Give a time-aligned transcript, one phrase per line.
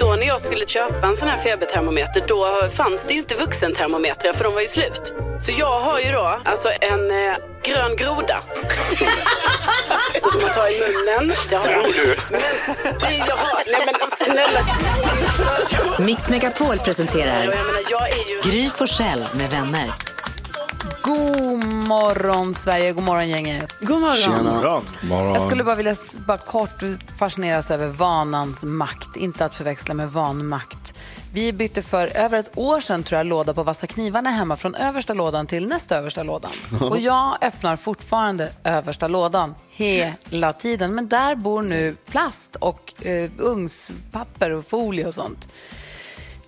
[0.00, 4.32] Då när jag skulle köpa en sån här febertermometer, då fanns det ju inte vuxentermometrar
[4.32, 5.12] för de var ju slut.
[5.40, 8.40] Så jag har ju då alltså en eh, grön groda.
[10.32, 11.36] Som man tar i munnen.
[11.48, 11.82] Det har jag.
[12.30, 12.40] Men,
[13.00, 13.94] det, jag har, nej men
[14.26, 14.60] snälla.
[15.98, 18.50] Mix Megapol presenterar Jag menar, jag är ju...
[18.50, 19.92] Gry Forssell med vänner.
[21.02, 23.72] God morgon Sverige, god morgon gänget.
[23.80, 25.34] God morgon.
[25.34, 25.94] Jag skulle bara vilja
[26.26, 26.82] bara kort
[27.18, 30.94] fascineras över vanans makt, inte att förväxla med vanmakt.
[31.32, 34.74] Vi bytte för över ett år sedan tror jag låda på vassa knivarna hemma från
[34.74, 36.50] översta lådan till nästa översta lådan.
[36.80, 40.94] Och jag öppnar fortfarande översta lådan hela tiden.
[40.94, 45.48] Men där bor nu plast och eh, ugnspapper och folie och sånt.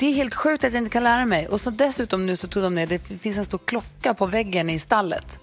[0.03, 1.49] Det är helt sjukt att jag inte kan lära mig.
[1.49, 4.71] Och så dessutom nu så tog de ner, det finns en stor klocka på väggen
[4.71, 5.39] i stallet.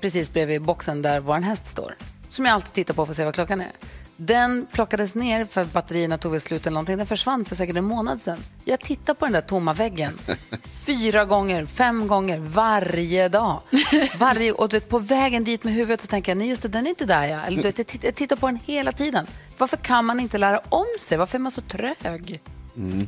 [0.00, 1.94] Precis bredvid boxen där vår häst står.
[2.30, 3.72] Som jag alltid tittar på för att se vad klockan är.
[4.16, 6.96] Den plockades ner för batterierna tog väl slut eller någonting.
[6.96, 8.38] Den försvann för säkert en månad sedan.
[8.64, 10.18] Jag tittar på den där tomma väggen
[10.86, 13.62] fyra gånger, fem gånger varje dag.
[14.18, 16.86] Varje, och vet, på vägen dit med huvudet så tänker jag, nej just det, den
[16.86, 17.40] är inte där ja.
[17.40, 19.26] Eller, vet, jag tittar på den hela tiden.
[19.58, 21.18] Varför kan man inte lära om sig?
[21.18, 22.40] Varför är man så trög?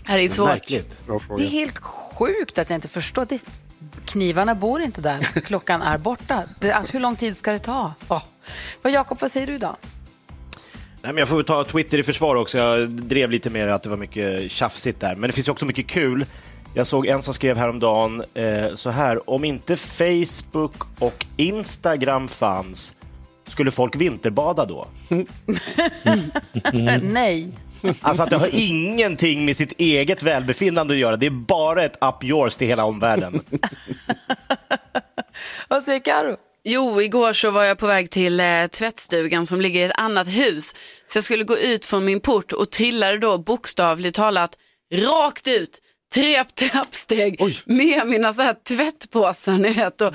[0.04, 0.48] Här är svårt.
[0.48, 1.06] Märkligt.
[1.06, 1.42] Bra fråga.
[1.42, 3.26] Det är helt sjukt att jag inte förstår.
[3.28, 3.40] Det,
[4.04, 5.20] knivarna bor inte där.
[5.44, 6.42] Klockan är borta.
[6.60, 7.94] Det, alltså, hur lång tid ska det ta?
[8.08, 8.22] Oh.
[8.82, 9.76] Vad, Jakob, vad säger du då?
[11.02, 12.58] Nej, men jag får ta Twitter i försvar också.
[12.58, 15.16] Jag drev lite mer att det var mycket tjafsigt där.
[15.16, 16.26] Men det finns också mycket kul.
[16.74, 19.30] Jag såg en som skrev häromdagen eh, så här.
[19.30, 22.94] Om inte Facebook och Instagram fanns,
[23.48, 24.86] skulle folk vinterbada då?
[27.02, 27.48] Nej.
[28.02, 31.16] Alltså att det har ingenting med sitt eget välbefinnande att göra.
[31.16, 33.40] Det är bara ett up yours till hela omvärlden.
[35.68, 36.36] Vad säger Karo?
[36.64, 40.28] Jo, igår så var jag på väg till eh, tvättstugan som ligger i ett annat
[40.28, 40.74] hus.
[41.06, 44.56] Så jag skulle gå ut från min port och trillade då bokstavligt talat
[44.94, 45.78] rakt ut.
[46.14, 50.00] Tre trappsteg med mina så här tvättpåsar ni vet.
[50.00, 50.12] Och,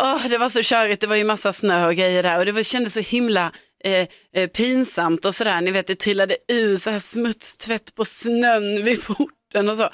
[0.00, 2.52] åh, det var så körigt, det var ju massa snö och grejer där och det
[2.52, 3.52] var, kändes så himla
[3.84, 5.60] eh, eh, pinsamt och sådär.
[5.60, 9.90] Ni vet, det trillade ur så här smutstvätt på snön vid porten och så.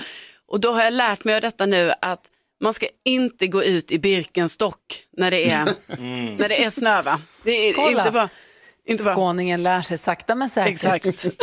[0.48, 2.30] Och då har jag lärt mig av detta nu att
[2.60, 5.64] man ska inte gå ut i Birkenstock när det är,
[6.38, 7.02] när det är snö.
[7.02, 7.20] Va?
[7.42, 7.98] Det är Kolla.
[7.98, 8.28] inte bara,
[8.86, 9.14] inte bara.
[9.14, 11.06] Skåningen lär sig sakta men säkert.
[11.06, 11.06] Exakt.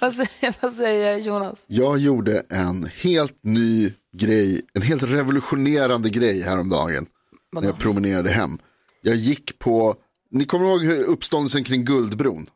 [0.00, 1.64] vad, säger, vad säger Jonas?
[1.68, 7.06] Jag gjorde en helt ny grej, en helt revolutionerande grej häromdagen.
[7.52, 8.58] När jag promenerade hem.
[9.02, 9.96] Jag gick på,
[10.34, 12.46] ni kommer ihåg hur uppståndelsen kring Guldbron?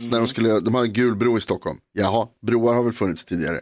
[0.00, 1.78] Så när de, skulle, de har en gul bro i Stockholm.
[1.92, 3.60] Jaha, broar har väl funnits tidigare.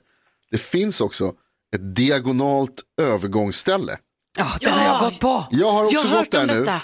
[0.51, 1.33] Det finns också
[1.75, 3.97] ett diagonalt övergångsställe.
[4.39, 5.47] Ja, det har jag gått på.
[5.51, 6.61] Jag har också Jag har gått hört där om nu.
[6.61, 6.83] detta.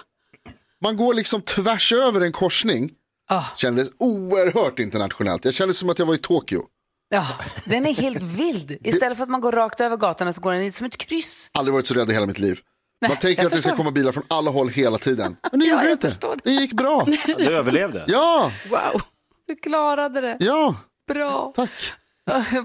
[0.82, 2.90] Man går liksom tvärs över en korsning.
[3.28, 3.44] Ah.
[3.56, 5.44] Kändes oerhört internationellt.
[5.44, 6.62] Jag kände som att jag var i Tokyo.
[7.08, 7.26] Ja,
[7.66, 8.76] den är helt vild.
[8.84, 11.50] Istället för att man går rakt över gatan så går den in som ett kryss.
[11.58, 12.60] Aldrig varit så rädd i hela mitt liv.
[13.08, 15.36] Man tänker att det ska komma bilar från alla håll hela tiden.
[15.50, 16.08] Men det Ja, gjorde inte.
[16.08, 16.40] förstår det.
[16.44, 17.06] Det gick bra.
[17.38, 18.04] Du överlevde.
[18.08, 19.02] Ja, Wow.
[19.48, 20.36] Du klarade det.
[20.40, 20.74] ja,
[21.08, 21.52] Bra.
[21.56, 21.70] tack.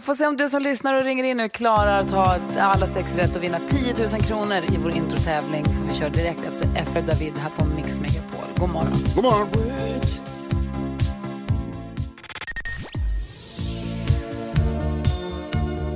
[0.01, 3.17] Får se om du som lyssnar och ringer in nu klarar att ha alla sex
[3.17, 7.01] rätt och vinna 10 000 kronor i vår introtävling som vi kör direkt efter FR
[7.07, 8.45] David här på Mix Megapol.
[8.57, 8.97] God morgon.
[9.15, 9.47] God morgon.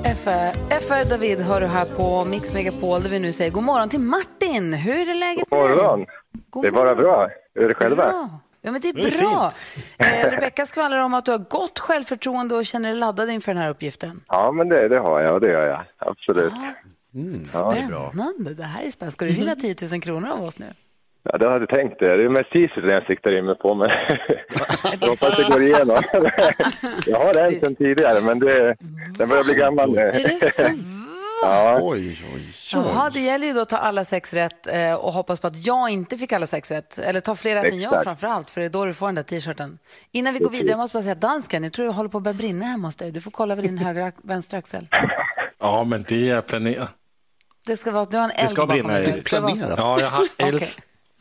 [0.03, 3.89] FR, FR David hör du här på Mix Megapol där vi nu säger god morgon
[3.89, 4.73] till Martin.
[4.73, 5.75] Hur är läget med dig?
[5.75, 6.05] morgon.
[6.49, 7.29] God Det är bara bra.
[7.55, 7.95] Hur är det själva?
[7.95, 8.39] Bra.
[8.61, 9.51] Ja, men det är Det är bra.
[9.97, 13.61] Eh, Rebecka skvallrar om att du har gott självförtroende och känner dig laddad inför den
[13.63, 14.21] här uppgiften.
[14.27, 15.41] Ja, men det, det har jag.
[15.41, 15.81] Det gör jag.
[15.97, 16.53] Absolut.
[17.47, 18.53] Spännande.
[18.53, 19.11] Det här är spännande.
[19.11, 20.65] Ska du vinna 10 000 kronor av oss nu?
[21.23, 22.17] Ja, det hade jag tänkt det.
[22.17, 23.75] Det är mest teasern jag siktar in mig på.
[23.75, 23.89] Men
[25.01, 26.01] jag hoppas det går igenom.
[27.07, 28.75] jag har en sen tidigare, men det,
[29.17, 30.01] den börjar bli gammal nu.
[30.01, 30.73] Är det?
[31.41, 32.41] Ja, Oj, oj,
[32.73, 33.11] Jaha, oj.
[33.13, 35.89] det gäller ju då att ta alla sex rätt eh, och hoppas på att jag
[35.89, 36.97] inte fick alla sex rätt.
[36.99, 38.03] Eller ta fler rätt än jag Exakt.
[38.03, 39.79] framför allt, för det är då du får den där t-shirten.
[40.11, 42.23] Innan vi går vidare, jag måste bara säga dansken, jag tror det håller på att
[42.23, 43.11] börja brinna hemma hos dig.
[43.11, 44.87] Du får kolla över din högra, vänstra axel.
[45.61, 46.93] Ja, men det är planerat.
[47.65, 49.11] Det ska vara, du har en eld bakom brinna dig.
[49.15, 49.65] Det ska vara så.
[49.77, 50.63] Ja, jag har eld.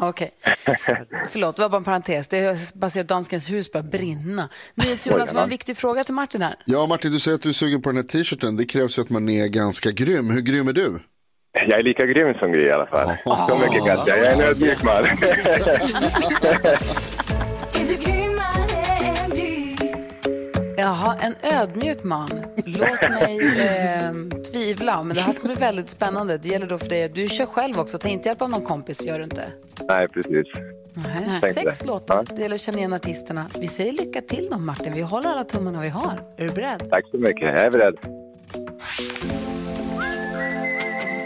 [0.00, 0.30] Okej.
[0.66, 1.06] Okej.
[1.28, 2.28] Förlåt, det var bara en parentes.
[2.28, 4.48] Det är bara så att danskens hus börjar brinna.
[4.74, 6.54] NyhetsJonas, vad en viktig fråga till Martin här.
[6.64, 8.56] Ja, Martin, du säger att du är sugen på den här t-shirten.
[8.56, 10.30] Det krävs ju att man är ganska grym.
[10.30, 11.00] Hur grym är du?
[11.52, 13.16] Jag är lika grym som Gry i alla fall.
[13.24, 14.08] Så mycket kan jag.
[14.08, 15.04] Jag är en ödmjuk man.
[20.78, 22.28] Jaha, en ödmjuk man.
[22.66, 24.12] Låt mig eh,
[24.52, 26.38] tvivla, men det här ska bli väldigt spännande.
[26.38, 27.98] Det gäller då för dig att du kör själv också.
[27.98, 29.52] Ta inte hjälp av någon kompis, gör du inte?
[29.88, 30.46] Nej, precis.
[31.40, 31.54] Nej.
[31.54, 31.86] Sex det.
[31.86, 32.24] låtar.
[32.36, 33.46] Det gäller att känna igen artisterna.
[33.58, 34.92] Vi säger lycka till då, Martin.
[34.92, 36.20] Vi håller alla tummarna vi har.
[36.36, 36.90] Är du beredd?
[36.90, 37.42] Tack så mycket.
[37.42, 37.98] Jag är beredd.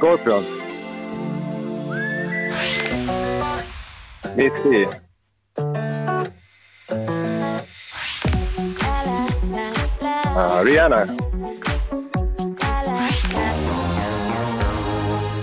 [0.00, 0.44] Scorpion.
[4.37, 5.01] Missy.
[10.37, 11.06] Uh, Rihanna.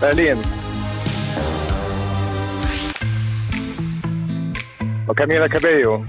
[0.01, 0.37] Berlin.
[5.09, 6.05] Och Camila Cabello.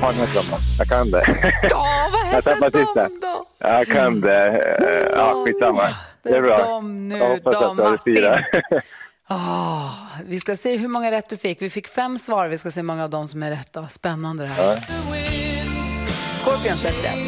[0.00, 0.14] Fan?
[0.78, 1.22] Jag kan det.
[1.70, 3.08] Ja, vad Jag sista.
[3.08, 3.44] de då?
[3.58, 5.12] Jag kan det.
[5.16, 5.88] Ja, skitsamma.
[6.22, 6.56] Det är bra.
[6.56, 8.80] De nu, Jag hoppas de, att du har Martin.
[9.32, 9.90] Åh,
[10.24, 11.62] vi ska se hur många rätt du fick.
[11.62, 12.48] Vi fick fem svar.
[12.48, 13.88] Vi ska se hur många av dem som är rätta.
[13.88, 14.86] Spännande det här.
[16.42, 17.18] Scorpions ett rätt.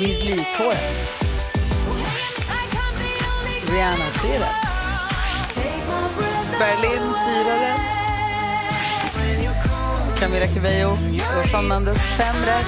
[0.00, 1.22] Miss Li, två rätt.
[3.70, 4.62] Rihanna, tre rätt.
[6.58, 7.80] Berlin, fyra rätt.
[10.20, 10.96] Camila Cabello
[11.56, 12.66] och Mendes, fem rätt.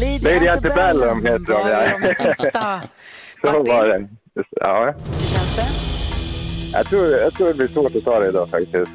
[0.00, 2.80] Lady, Antebellum heter de, ja.
[3.40, 4.08] Så Martin, var det.
[4.50, 5.66] Ja, hur känns det?
[6.72, 8.92] jag tror, jag tror det blir svårt att ta det idag faktiskt.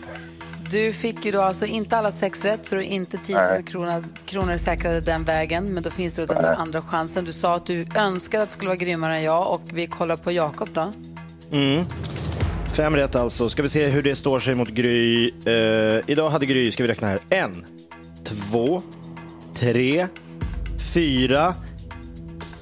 [0.71, 3.45] Du fick ju då alltså inte alla sex rätt, så du är inte 10 000
[3.45, 3.63] Nej.
[3.63, 5.73] kronor, kronor säkrade den vägen.
[5.73, 7.25] Men då finns det då den där andra chansen.
[7.25, 10.17] Du sa att du önskar att du skulle vara grymmare än jag och vi kollar
[10.17, 10.91] på Jakob då.
[12.73, 13.49] Fem rätt alltså.
[13.49, 15.31] Ska vi se hur det står sig mot Gry.
[15.45, 17.65] Eh, idag hade Gry, ska vi räkna här, en,
[18.23, 18.81] två,
[19.55, 20.07] tre,
[20.93, 21.55] fyra,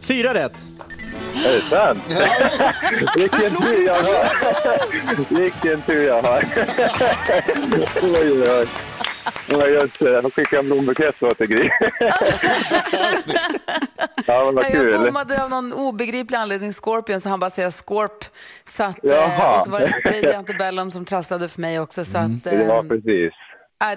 [0.02, 0.68] fyra rätt.
[1.46, 2.04] Är det sant?
[3.16, 5.36] Vilken tur jag har!
[5.42, 6.44] Vilken tur jag har!
[8.02, 8.68] oj, oj, oj.
[9.48, 10.10] Ja, just det.
[10.12, 11.70] Jag får skicka en blombukett åt dig, Gry.
[14.26, 14.98] ja, men vad Jag kul.
[15.06, 18.26] bommade av någon obegriplig anledning Scorpion så han bara säger Scorp.
[18.64, 22.06] Så att, eh, och så var det Lady Antebellum som trasslade för mig också.
[22.06, 23.34] Så att, Det var eh, precis.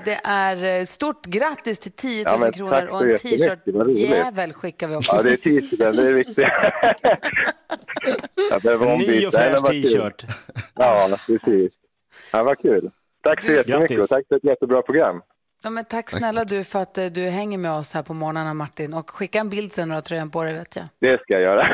[0.05, 4.97] Det är eh, stort grattis till 10 000 Ja, kronor och en t-shirt-jävel skickar vi
[4.97, 5.17] också.
[5.17, 5.97] Ja, det är t-shirten.
[5.97, 6.39] Det är viktigt.
[8.51, 10.25] jag behöver Ny och fräsch t-shirt.
[10.75, 11.73] Ja, precis.
[12.33, 12.91] Ja, vad kul.
[13.23, 13.99] Tack så Du- jättemycket Grattis.
[14.03, 15.23] och tack för ett jättebra program.
[15.63, 18.55] Ja, men tack snälla du för att eh, du hänger med oss här på morgnarna
[18.55, 18.95] Martin.
[18.95, 20.85] Och skicka en bild sen när du har tröjan på dig vet jag.
[21.01, 21.67] Det ska jag göra.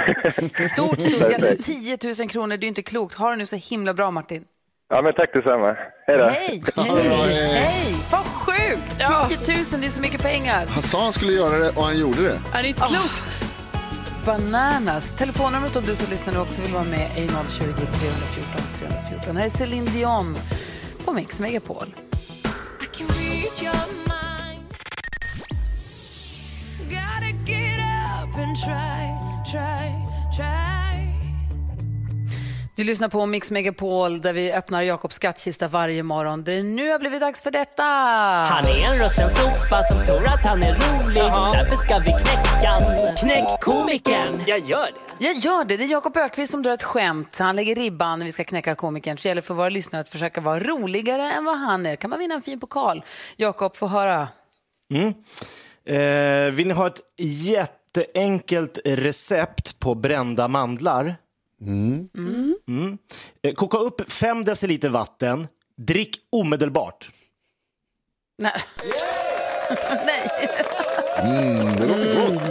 [0.72, 1.66] Stort, stort grattis.
[1.66, 3.14] 10 000 kronor, det är inte klokt.
[3.14, 4.44] Ha det nu så himla bra Martin.
[4.90, 5.76] Ja, men tack detsamma.
[6.06, 6.24] Hej då.
[6.24, 6.62] Hej!
[6.76, 7.50] Hej!
[7.52, 7.94] Hej!
[8.10, 8.98] Vad sjukt!
[9.44, 10.66] 10 000, det är så mycket pengar.
[10.66, 12.40] Han sa han skulle göra det och han gjorde det.
[12.54, 13.44] Är det inte klokt?
[14.26, 15.12] Bananas.
[15.12, 19.36] Telefonnumret om du som lyssnar nu också vill vara med är 020 314 314.
[19.36, 20.38] Här är Céline Dion
[21.04, 21.94] på Mix Megapol.
[32.80, 36.44] Du lyssnar på Mix Megapol där vi öppnar Jakobs skattkista varje morgon.
[36.44, 37.82] Det är nu har blivit dags för detta.
[37.82, 41.22] Han är en rutten sopa som tror att han är rolig.
[41.52, 43.16] Därför ska vi knäcka.
[43.20, 44.42] Knäck komikern.
[44.46, 45.26] Jag gör det.
[45.26, 45.76] Jag gör det.
[45.76, 47.38] Det är Jakob Ökvist som drar ett skämt.
[47.38, 49.16] Han lägger ribban när vi ska knäcka komikern.
[49.16, 51.96] Så det gäller för våra lyssnare att försöka vara roligare än vad han är.
[51.96, 53.04] kan man vinna en fin pokal.
[53.36, 54.28] Jakob, få höra.
[55.86, 61.16] Eh, vill ni ha ett jätteenkelt recept på brända mandlar?
[61.66, 62.98] Mm.
[63.42, 65.48] Eh, koka upp fem deciliter vatten.
[65.76, 67.10] Drick omedelbart.
[68.38, 68.52] Nej.
[70.06, 70.48] Nej.
[71.18, 72.42] Mm, det låter gott.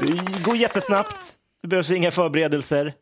[0.00, 1.34] Det går jättesnabbt.
[1.62, 2.94] Det behövs inga förberedelser.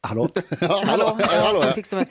[0.00, 0.28] Hallå?
[0.60, 1.72] Ja, Hallå, ja, hallå, ja.
[1.72, 2.06] fixar mig.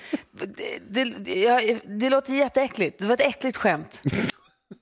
[0.90, 3.00] Det, det, jag, det låter jätteäckligt.
[3.00, 4.02] Det var ett äckligt skämt.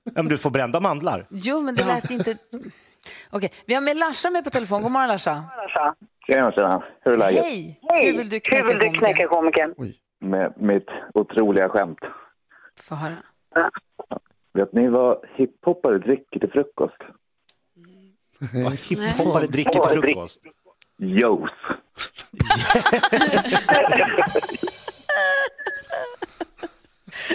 [0.04, 1.26] Ja, men du får brända mandlar.
[1.30, 2.36] Jo, men det lät inte...
[3.30, 4.82] Okej, vi har med Larsa med på telefon.
[4.82, 5.44] God morgon, Larsa.
[6.26, 6.82] Tjena, tjena.
[7.04, 7.44] Hur är läget?
[7.44, 7.80] Hej!
[7.90, 8.40] Hur vill du
[8.90, 9.74] knäcka komikern?
[10.20, 11.98] Med mitt otroliga skämt.
[12.80, 13.16] Få höra.
[14.54, 16.96] Vet ni vad hiphoppare dricker till frukost?
[18.64, 20.42] Vad Hiphoppare dricker till frukost.
[20.98, 21.50] Juice.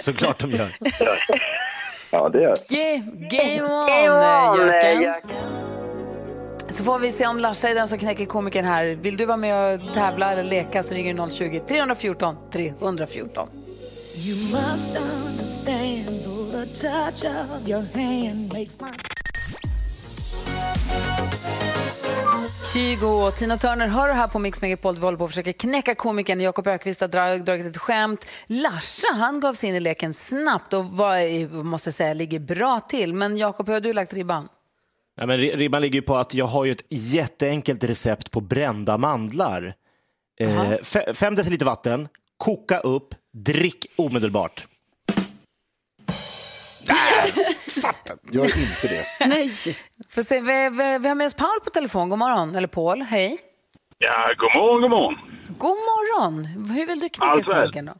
[0.00, 0.70] Såklart de gör.
[2.10, 5.30] Ja, det gör Ge, game on, eh, Jöken.
[6.68, 8.84] Så får vi se om Larsa är den som knäcker komikern här.
[8.84, 13.48] Vill du vara med och tävla eller leka så ringer du 020 314 314.
[14.16, 16.20] You must understand
[16.52, 18.88] the touch of your hand makes my
[22.72, 24.94] Kygo och Tina Turner hör här på Mix Megapol.
[24.94, 28.24] Vi håller på att försöka knäcka komikern Jakob Ökvist har dra- dragit ett skämt.
[28.46, 33.14] Larsa, han gav sig in i leken snabbt och var, måste säga, ligger bra till.
[33.14, 34.48] Men Jakob, hur har du lagt ribban?
[35.20, 38.98] Ja, men ri- ribban ligger på att jag har ju ett jätteenkelt recept på brända
[38.98, 39.74] mandlar.
[40.40, 44.66] Eh, fe- fem deciliter vatten, koka upp, drick omedelbart.
[48.32, 49.26] Gör inte det.
[49.26, 49.50] Nej.
[50.14, 52.08] Får se, vi, vi, vi har med oss Paul på telefon.
[52.08, 52.54] God morgon.
[52.54, 53.38] Eller Paul, hej.
[53.98, 55.14] Ja, god morgon, god morgon.
[55.58, 56.44] God morgon.
[56.76, 57.92] Hur vill du knäcka komikern då?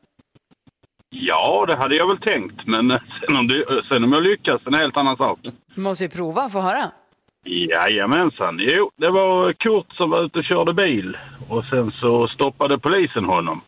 [1.10, 4.60] Ja, det hade jag väl tänkt, men eh, sen om, det, sen om jag lyckas,
[4.66, 5.38] en helt annan sak.
[5.74, 6.90] Du måste ju prova, få höra.
[7.44, 8.58] Jajamensan.
[8.60, 11.16] Jo, det var Kurt som var ute och körde bil
[11.48, 13.60] och sen så stoppade polisen honom.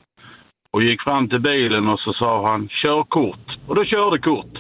[0.73, 3.47] Och gick fram till bilen och så sa han körkort.
[3.69, 4.59] Och då körde Kurt.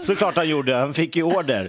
[0.02, 1.68] Såklart han gjorde, han fick ju order.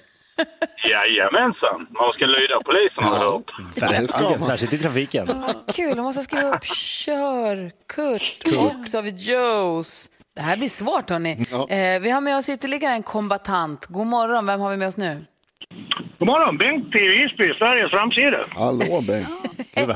[0.90, 1.88] Jajamensan.
[1.90, 3.52] Man ska lyda polisen har jag hört.
[3.82, 5.28] Verkligen, särskilt i trafiken.
[5.74, 10.10] Kul, jag måste skriva upp kör, Kurt och så har vi Joes.
[10.36, 11.46] Det här blir svårt hörni.
[11.52, 11.70] Ja.
[11.70, 13.86] Eh, vi har med oss ytterligare en kombatant.
[13.86, 15.26] God morgon, vem har vi med oss nu?
[16.20, 18.40] God morgon, Bengt i Visby, Sveriges framsida.
[18.64, 19.30] Hallå Bengt.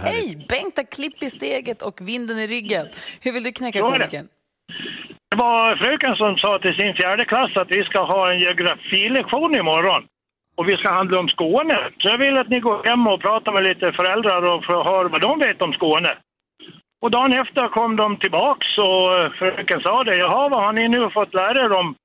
[0.09, 0.45] Hej!
[0.49, 2.85] Bengt har klipp i steget och vinden i ryggen.
[3.23, 4.27] Hur vill du knäcka komikern?
[5.31, 9.55] Det var fröken som sa till sin fjärde klass att vi ska ha en geografilektion
[9.61, 10.01] imorgon.
[10.57, 11.77] Och vi ska handla om Skåne.
[11.99, 15.07] Så jag vill att ni går hem och pratar med lite föräldrar och får höra
[15.07, 16.11] vad de vet om Skåne.
[17.01, 19.07] Och dagen efter kom de tillbaks och
[19.39, 20.17] fröken sa det.
[20.17, 21.95] Jaha, vad har ni nu fått lära er om,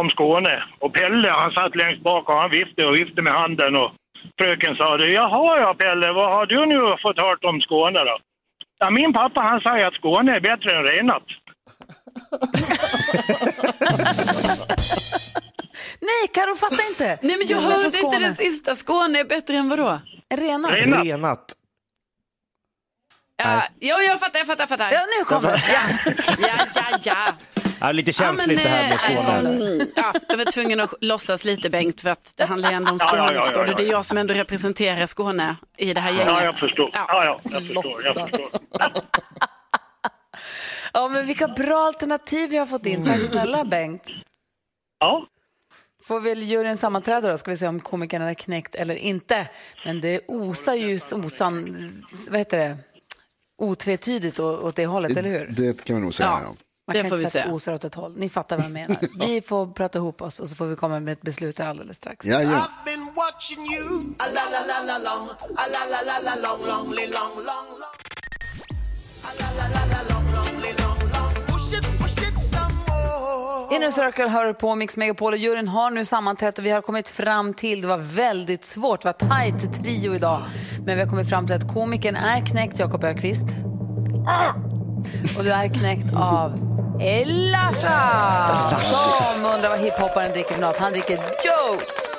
[0.00, 0.54] om Skåne?
[0.78, 3.76] Och Pelle, han satt längst bak och han viftade och viftade med handen.
[3.76, 3.90] Och
[4.38, 5.08] fröken sa det.
[5.20, 8.16] Jaha, ja Pelle, vad har du nu fått hört om Skåne då?
[8.78, 11.22] Ja, min pappa han säger att Skåne är bättre än Renat.
[16.00, 17.18] Nej, Karo fattar inte.
[17.22, 18.74] Nej, men jag hörde inte det sista.
[18.76, 20.00] Skåne är bättre än vadå?
[20.34, 20.72] Renat.
[20.72, 21.04] Renat.
[21.04, 21.54] Renat.
[23.42, 24.92] Ja, jo, jag fattar, jag fattar, jag fattar.
[24.92, 25.62] Ja, nu kommer det.
[25.72, 25.80] Ja.
[26.38, 27.32] Ja, ja, ja.
[27.80, 29.72] Ja, lite känsligt Ja, men, det här med eh, Skåne.
[29.76, 32.92] mm, Ja, jag var tvungen att låtsas lite Bengt för att det handlar ju ändå
[32.92, 33.32] om Skåne.
[33.34, 33.64] ja, ja?
[33.64, 33.92] Det är ja.
[33.92, 36.26] jag som ändå representerar Skåne i det här gänget.
[36.26, 36.90] Ja, jag förstår.
[36.92, 37.04] Ja.
[37.08, 37.94] Ja, ja, jag förstår.
[38.04, 38.60] Jag förstår.
[40.92, 43.06] ja, men vilka bra alternativ vi har fått in.
[43.06, 44.10] Tack snälla Bengt.
[45.00, 45.26] Ja,
[46.02, 49.48] Får väl juryn sammanträda då, ska vi se om komikern är knäckt eller inte.
[49.84, 51.76] Men det osar ju osan,
[52.30, 52.76] vad heter det,
[53.62, 55.46] otvetydigt åt det hållet, eller hur?
[55.46, 56.28] Det kan vi nog säga.
[56.28, 56.40] Ja.
[56.44, 56.54] Ja.
[56.88, 58.14] Man Det kan får inte vi säga att osar åt ett håll.
[58.16, 58.96] Ni fattar vad jag menar.
[59.26, 61.96] Vi får prata ihop oss och så får vi komma med ett beslut här alldeles
[61.96, 62.26] strax.
[62.26, 62.68] Ja, ja.
[73.72, 77.08] Inner Circle hör på Mix Megapol och juryn har nu sammanträtt och vi har kommit
[77.08, 80.42] fram till, det var väldigt svårt, det var tajt trio idag.
[80.86, 83.46] Men vi har kommit fram till att komikern är knäckt, Jakob Ökvist.
[85.38, 87.98] Och du är knäckt av är Larsa
[89.36, 90.76] som undrar vad hiphopparen dricker för något.
[90.76, 92.12] Han dricker juice.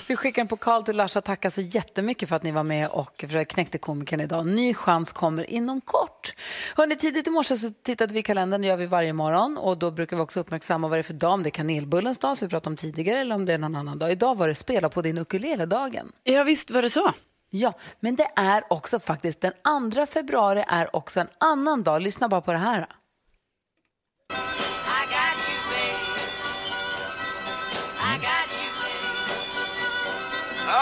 [0.08, 1.20] Vi skickar en pokal till Larsa.
[1.20, 4.46] Tackar så jättemycket för att ni var med och för att knäckte komikern idag.
[4.46, 6.34] Ny chans kommer inom kort.
[6.76, 9.58] Hörrni, tidigt i morse så tittade vi i kalendern, det gör vi varje morgon.
[9.58, 12.18] Och då brukar vi också uppmärksamma vad det är för dag, om det är kanelbullens
[12.18, 14.12] dag som vi pratade om tidigare eller om det är någon annan dag.
[14.12, 16.12] Idag var det spela på din ukulele-dagen.
[16.24, 17.12] Ja, visst var det så.
[17.58, 19.52] Ja, men det är också faktiskt den
[19.92, 22.02] 2 februari är också en annan dag.
[22.02, 22.78] Lyssna bara på det här.
[22.78, 22.82] I
[25.16, 26.00] got you, babe.
[28.10, 29.04] I got you, babe.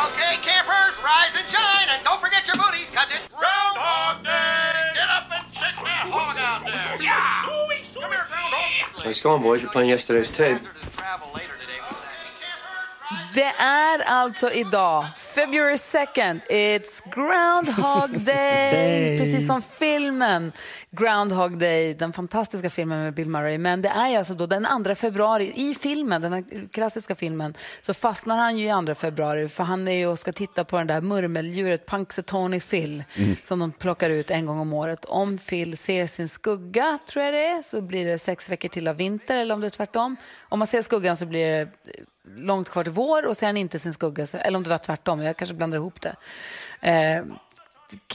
[0.07, 4.73] Okay, campers, rise and shine, and don't forget your booties, cause it's Groundhog Day!
[4.99, 6.93] Get up and shake that hog out there!
[7.01, 7.45] Yeah!
[7.95, 9.07] Come here, Groundhog!
[9.07, 9.63] Nice going, boys.
[9.63, 10.61] You're playing yesterday's tape.
[13.35, 20.53] Det är alltså idag, February 2nd, it's Groundhog Day, precis som filmen
[20.91, 23.59] Groundhog Day, den fantastiska filmen med Bill Murray.
[23.59, 28.37] Men det är alltså då den 2 februari, i filmen, den klassiska filmen, så fastnar
[28.37, 31.01] han ju i 2 februari för han är ju och ska titta på den där
[31.01, 33.37] murmeldjuret Punxsutawney Phil Mm.
[33.45, 35.05] som de plockar ut en gång om året.
[35.05, 38.89] Om Phil ser sin skugga, tror jag det är, så blir det sex veckor till
[38.89, 40.17] av vinter eller om det är tvärtom.
[40.49, 41.69] Om man ser skuggan så blir det
[42.37, 45.21] långt kvar till vår och ser han inte sin skugga, eller om det var tvärtom,
[45.23, 46.17] jag kanske blandar ihop det.
[46.81, 47.25] Eh,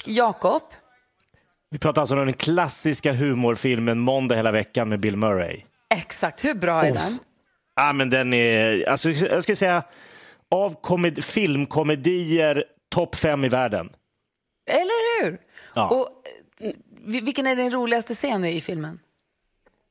[0.05, 0.61] Jakob,
[1.71, 5.61] Vi pratar alltså om den klassiska humorfilmen Måndag hela veckan med Bill Murray.
[5.95, 7.19] exakt, hur bra är den?
[7.75, 9.83] Ja, men den är, alltså, jag skulle säga,
[10.51, 13.89] av komed- filmkomedier, topp fem i världen.
[14.69, 15.37] Eller hur?
[15.75, 15.89] Ja.
[15.89, 16.07] Och,
[16.65, 16.71] eh,
[17.05, 18.99] vi- vilken är din roligaste scen i filmen?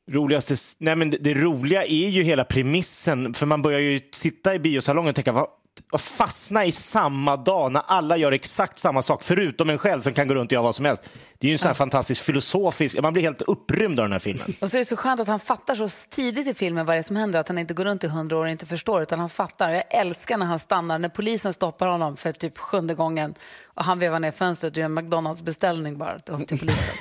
[0.09, 4.55] Roligaste, nej men det, det roliga är ju hela premissen, för man börjar ju sitta
[4.55, 5.47] i biosalongen och tänka, vad,
[5.93, 10.15] och fastna i samma dag när alla gör exakt samma sak, förutom en själv som
[10.15, 11.03] kan gå runt och göra vad som helst.
[11.39, 14.19] Det är ju en sån här fantastisk filosofisk, man blir helt upprymd av den här
[14.19, 14.47] filmen.
[14.61, 16.99] Och så är det så skönt att han fattar så tidigt i filmen vad det
[16.99, 19.21] är som händer, att han inte går runt i hundra år och inte förstår, utan
[19.21, 19.71] han fattar.
[19.71, 23.35] Jag älskar när han stannar, när polisen stoppar honom för typ sjunde gången
[23.79, 26.95] och han vevar ner fönstret och gör en McDonalds-beställning bara till till polisen.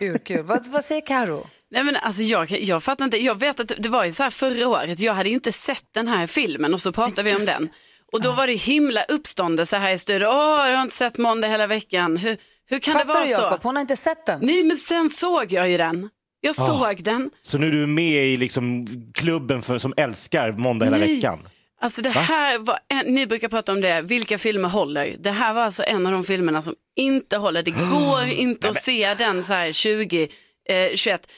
[0.00, 0.42] Urkul.
[0.42, 1.46] Vad, vad säger Karo?
[1.70, 4.30] Nej men alltså jag, jag fattar inte, jag vet att det var ju så här
[4.30, 7.44] förra året, jag hade ju inte sett den här filmen och så pratade vi om
[7.44, 7.68] den.
[8.12, 11.48] Och då var det himla uppståndelse här i studion, åh jag har inte sett måndag
[11.48, 12.36] hela veckan, hur,
[12.66, 13.40] hur kan Fattar det vara du, så?
[13.42, 13.60] Jakob?
[13.62, 14.38] Hon har inte sett den.
[14.42, 16.08] Nej men sen såg jag ju den,
[16.40, 16.66] jag Ah.
[16.66, 17.30] såg den.
[17.42, 21.16] Så nu är du med i liksom klubben för, som älskar måndag hela Nej.
[21.16, 21.38] veckan.
[21.82, 22.20] Alltså det Va?
[22.20, 25.16] här var, en, ni brukar prata om det, vilka filmer håller?
[25.18, 27.62] Det här var alltså en av de filmerna som inte håller.
[27.62, 30.28] Det går inte att se den så här 20,
[30.68, 31.32] eh, 21.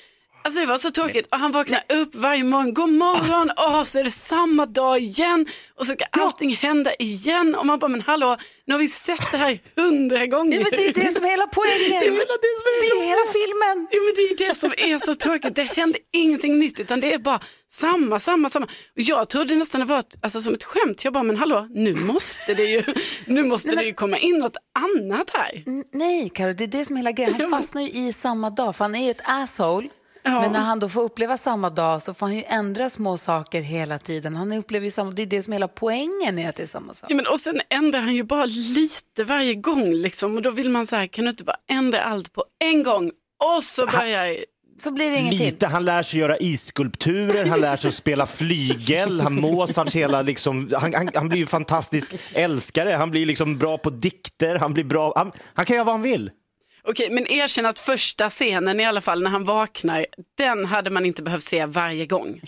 [0.44, 3.98] Alltså det var så tråkigt och han vaknar upp varje morgon, god morgon, åh så
[3.98, 8.00] är det samma dag igen och så ska allting hända igen och man bara men
[8.00, 10.58] hallå, nu har vi sett det här hundra gånger.
[10.58, 12.02] Ja, men det är det som är hela poängen.
[12.02, 13.88] Det är det som är Det är hela filmen.
[13.90, 15.54] Ja, men det är det som är så tråkigt.
[15.54, 17.40] Det händer ingenting nytt utan det är bara
[17.72, 18.66] samma, samma, samma.
[18.66, 21.04] Och jag trodde nästan det var ett, alltså, som ett skämt.
[21.04, 22.82] Jag bara, men hallå, nu måste det ju,
[23.26, 25.62] nu måste det ju komma in något annat här.
[25.92, 27.40] Nej, Karo, det är det som är hela grejen.
[27.40, 29.88] Han fastnar ju i samma dag, för han är ju ett asshole.
[30.22, 30.40] Ja.
[30.40, 33.60] Men när han då får uppleva samma dag så får han ju ändra små saker
[33.60, 34.36] hela tiden.
[34.36, 36.66] Han upplever ju samma, det är det som är hela poängen är att det är
[36.66, 37.10] samma sak.
[37.10, 40.36] Ja, men, och sen ändrar han ju bara lite varje gång liksom.
[40.36, 43.10] Och då vill man så här, kan du inte bara ändra allt på en gång?
[43.56, 44.36] Och så börjar
[44.78, 49.20] Så blir det Lite, han lär sig göra isskulpturer, han lär sig att spela flygel,
[49.20, 53.58] han Mozarts hela liksom, han, han, han blir ju en fantastisk älskare, han blir liksom
[53.58, 56.30] bra på dikter, han blir bra, han, han kan göra vad han vill.
[56.88, 60.06] Okej, men erkänn att första scenen i alla fall när han vaknar,
[60.38, 62.40] den hade man inte behövt se varje gång.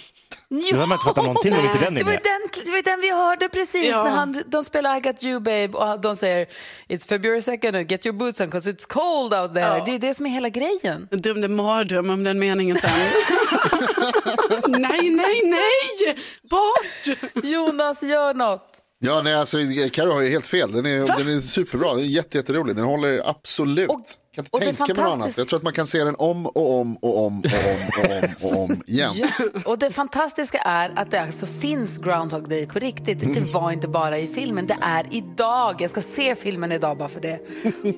[0.49, 2.21] Då hade man inte fattat någonting om inte den är Det var, med.
[2.23, 4.05] den, det var den vi hörde precis Ja.
[4.05, 6.47] när han, de spelar I got you babe och de säger
[6.89, 9.79] It's February 2nd and get your boots on because it's cold out there.
[9.79, 9.85] Ja.
[9.87, 11.09] Det är det som är hela grejen.
[11.11, 12.91] Jag drömde mardröm om den meningen sen.
[14.69, 16.17] nej, nej, nej!
[16.51, 17.19] Bort!
[17.45, 18.74] Jonas, gör något.
[18.99, 19.57] Ja, nej, alltså,
[19.93, 20.73] Carro har ju helt fel.
[20.73, 22.77] Den är, den är superbra, den är jätte, jätterolig.
[22.77, 23.89] Den håller absolut.
[23.91, 24.03] Och-
[24.35, 25.39] kan inte tänka mig något annat.
[25.39, 28.23] Jag tror att man kan se den om och om och om och om och
[28.23, 29.11] om och om igen.
[29.15, 29.29] Ja.
[29.65, 33.35] Och det fantastiska är att det alltså finns Groundhog Day på riktigt.
[33.35, 35.77] Det var inte bara i filmen, det är idag.
[35.81, 37.39] Jag ska se filmen idag bara för det.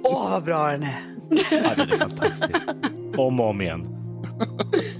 [0.02, 1.02] Åh, vad bra den är.
[1.50, 2.50] Ja, den är fantastisk.
[3.16, 3.86] Om och om igen.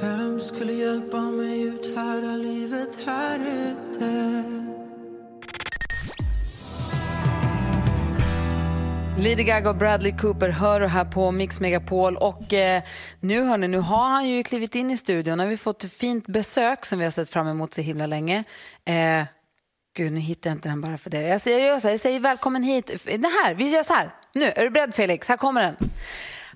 [0.00, 4.44] Vem skulle hjälpa mig ut här livet här ute?
[9.16, 12.16] Lady Gaga och Bradley Cooper hör här på Mix Megapol.
[12.16, 12.82] Och eh,
[13.20, 15.38] nu, hörni, nu har han ju klivit in i studion.
[15.38, 18.06] Nu har vi fått ett fint besök som vi har sett fram emot så himla
[18.06, 18.44] länge.
[18.84, 19.24] Eh,
[19.96, 21.22] gud, nu hittar jag inte den bara för det.
[21.22, 22.86] Jag säger, jag gör så här, jag säger välkommen hit.
[23.04, 24.14] Det här, vi gör så här.
[24.34, 25.28] Nu, är du beredd Felix?
[25.28, 25.76] Här kommer den.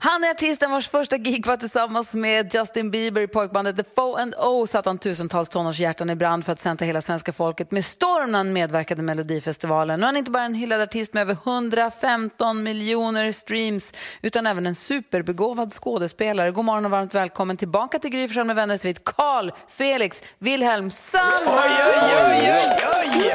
[0.05, 4.23] Han är artisten vars första gig var tillsammans med Justin Bieber i pojkbandet The Foe
[4.23, 7.71] and O satte han tusentals tonårs hjärtan i brand för att sända hela svenska folket
[7.71, 10.01] med storm när han medverkade i Melodifestivalen.
[10.01, 14.67] Nu är han inte bara en hyllad artist med över 115 miljoner streams utan även
[14.67, 16.51] en superbegåvad skådespelare.
[16.51, 20.91] God morgon och varmt välkommen tillbaka till Gry Forssell med vänner svit Carl Felix Wilhelm
[20.91, 21.71] Sandberg!
[22.27, 22.53] oj,
[23.15, 23.33] oj,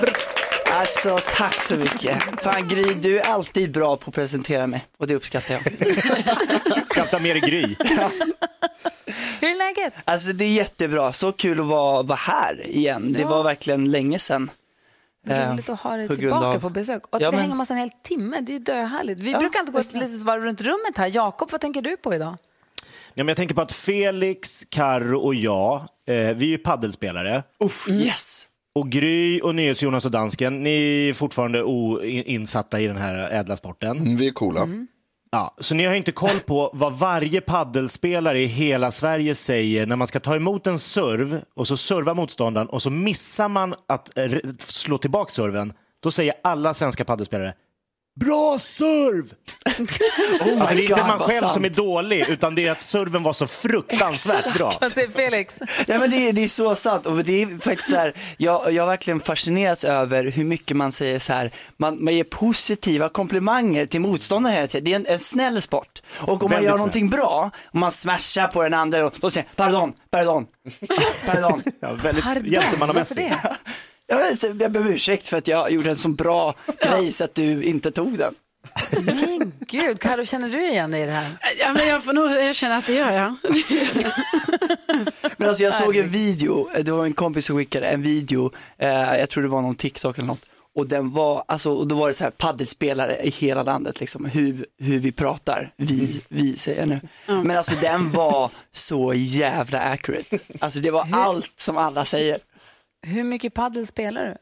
[0.00, 0.45] oj.
[0.76, 2.22] Alltså tack så mycket.
[2.42, 5.62] Fan Gry, du är alltid bra på att presentera mig och det uppskattar jag.
[6.86, 7.76] Skratta mer i Gry.
[9.40, 9.94] Hur är läget?
[10.04, 13.12] Alltså det är jättebra, så kul att vara, vara här igen.
[13.12, 13.28] Det Ja.
[13.28, 14.50] var verkligen länge sedan.
[15.28, 17.02] Eh, Roligt att ha dig på grund tillbaka av- på besök.
[17.06, 19.20] Och att Ja, vi men- hänger med oss en hel timme, det är döhärligt.
[19.20, 21.10] Vi Ja, brukar alltid gå ett litet varv runt rummet här.
[21.14, 22.36] Jakob, vad tänker du på idag?
[23.14, 27.42] Ja, men jag tänker på att Felix, Karro och jag, eh, vi är ju paddelspelare.
[27.64, 28.45] Uff, yes!
[28.76, 33.96] Och Gry och NyhetsJonas och Dansken, ni är fortfarande oinsatta i den här ädla sporten.
[33.96, 34.68] Mm, Vi är coola.
[35.30, 39.96] Ja, så ni har inte koll på vad varje paddelspelare i hela Sverige säger när
[39.96, 44.10] man ska ta emot en serv och så servar motståndaren och så missar man att
[44.58, 45.72] slå tillbaka serven.
[46.02, 47.54] Då säger alla svenska paddelspelare
[48.20, 49.32] Bra serv!
[50.46, 51.52] Oh alltså, det är inte God, man själv sant.
[51.52, 54.72] som är dålig, utan det är att serven var så fruktansvärt bra.
[54.80, 55.58] Vad säger Felix?
[55.86, 58.72] Ja, men det, är- det är så sant och det är faktiskt så här, jag,
[58.72, 63.08] jag har verkligen fascinerats över hur mycket man säger så här, man, man ger positiva
[63.08, 64.84] komplimanger till motståndare hela tiden.
[64.84, 66.02] Det är en, en snäll sport.
[66.18, 66.76] Och om man gör snäll.
[66.76, 70.46] någonting bra, om man smashar på den andra, då säger jag pardon, pardon,
[71.26, 71.62] pardon.
[71.80, 73.20] Ja, väldigt Pardon, varför gentlemannamässigt.
[74.06, 77.62] Jag, ber om ursäkt för att jag gjorde en så bra grej så att du
[77.62, 78.34] inte tog den.
[78.90, 81.38] Men gud, Karo, känner du igen dig i det här?
[81.58, 83.34] Ja, men jag får nog erkänna att det gör jag.
[85.36, 88.52] Men alltså jag såg en video, eh, det var en kompis som skickade en video,
[88.78, 90.44] eh, jag tror det var någon TikTok eller något.
[90.74, 94.24] Och den var, alltså, och då var det så här paddelspelare i hela landet, liksom,
[94.24, 97.00] hur, hur vi pratar, vi, vi säger jag nu.
[97.26, 100.38] Men alltså den var så jävla accurate.
[100.60, 102.38] Alltså det var allt som alla säger.
[103.06, 104.36] Hur mycket paddel spelar du?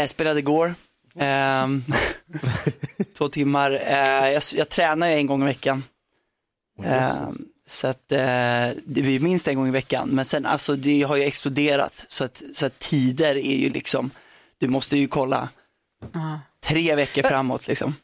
[0.00, 0.74] Jag spelade igår,
[1.18, 1.84] ehm,
[3.18, 5.84] två timmar, eh, jag, jag tränar ju en gång i veckan.
[6.84, 7.34] Ehm,
[7.66, 8.18] så att eh,
[8.86, 12.24] det blir minst en gång i veckan, men sen alltså det har ju exploderat så
[12.24, 14.10] att, så att tider är ju liksom,
[14.58, 15.48] du måste ju kolla
[16.12, 16.40] Ja.
[16.64, 17.94] tre veckor framåt liksom.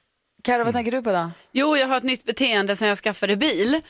[0.44, 1.30] Karo, vad tänker du på då?
[1.52, 3.80] Jo, jag har ett nytt beteende sen jag skaffade bil.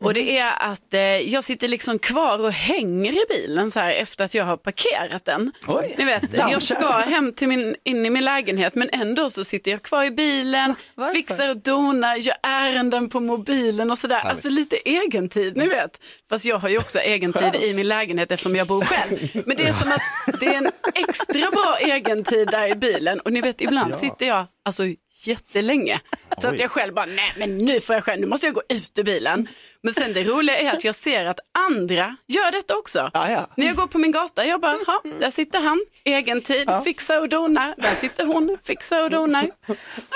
[0.00, 3.90] Och det är att eh, jag sitter liksom kvar och hänger i bilen så här
[3.90, 5.52] efter att jag har parkerat den.
[5.66, 5.94] Oj.
[5.98, 9.70] Ni vet, jag ska hem till min, in i min lägenhet men ändå så sitter
[9.70, 11.14] jag kvar i bilen, Varför?
[11.14, 14.20] fixar och donar, gör ärenden på mobilen och sådär.
[14.24, 16.00] Alltså lite egentid, ni vet.
[16.28, 19.42] Fast jag har ju också egentid i min lägenhet eftersom jag bor själv.
[19.46, 23.32] Men det är som att det är en extra bra egentid där i bilen och
[23.32, 24.82] ni vet ibland sitter jag alltså
[25.26, 26.00] jättelänge.
[26.38, 28.62] Så att jag själv bara, nej men nu får jag själv, nu måste jag gå
[28.68, 29.48] ut ur bilen.
[29.82, 33.10] Men sen det roliga är att jag ser att andra gör detta också.
[33.14, 33.46] Ja, ja.
[33.56, 37.20] När jag går på min gata, jag bara, ja, där sitter han, egen tid, fixar
[37.20, 37.74] och donar.
[37.78, 39.50] Där sitter hon, fixar och donar.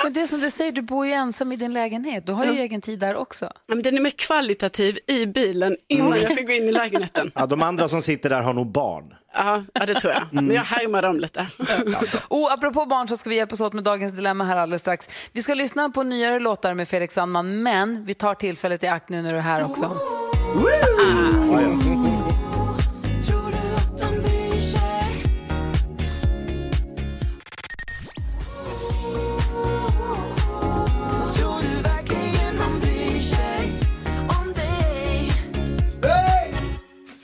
[0.03, 2.25] Men det är som du säger, du bor ju ensam i din lägenhet.
[2.25, 3.45] Du har ju egen tid där också.
[3.45, 7.31] Ja, Men den är mer kvalitativ i bilen innan jag ska gå in i lägenheten.
[7.35, 9.13] Ja, de andra som sitter där har nog barn.
[9.37, 10.27] Ja, ja det tror jag.
[10.31, 11.47] Men jag härmar dem lite.
[12.27, 15.09] Och apropå barn så ska vi hjälpas åt med dagens dilemma här alldeles strax.
[15.31, 19.09] Vi ska lyssna på nyare låtar med Felix Sandman, men vi tar tillfället i akt
[19.09, 19.81] nu när du är här också.
[20.53, 22.06] Tror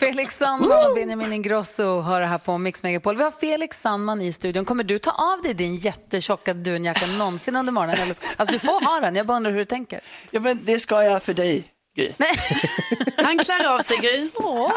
[0.04, 3.18] Felix Sandman och Benjamin Ingrosso hör det här på Mix Megapol.
[3.18, 4.66] Vi har Felix Sandman i studion.
[4.66, 7.96] Kommer du ta av dig din jättetjocka dunjacka någonsin under morgonen?
[7.96, 10.00] Eller, alltså, du får ha den, jag bara undrar hur du tänker.
[10.32, 11.64] Ja men det ska jag för dig,
[11.96, 12.12] Gry.
[13.18, 14.30] Han klär av sig Gry.
[14.36, 14.72] Åh,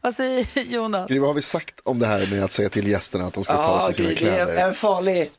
[0.00, 1.08] vad säger Jonas?
[1.08, 3.44] Gry, vad har vi sagt om det här med att säga till gästerna att de
[3.44, 4.68] ska ta av sig sina Gry, det är kläder?
[4.68, 5.30] en farlig,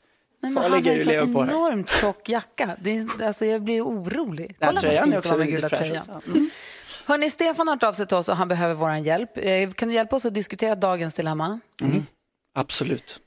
[0.44, 2.76] Nej, men han har att så enormt tjock jacka.
[2.82, 4.56] Det är, alltså, jag blir orolig.
[4.60, 6.06] Den här vad tröjan fint är det också var med lite gula fräsch tröjan.
[6.15, 6.30] också.
[6.30, 6.50] Mm.
[7.06, 9.38] Hörni, Stefan har hört av sig till oss och han behöver vår hjälp.
[9.38, 11.60] Eh, kan du hjälpa oss att diskutera dagens dilemma?
[11.82, 12.06] Mm.
[12.56, 13.20] Absolut.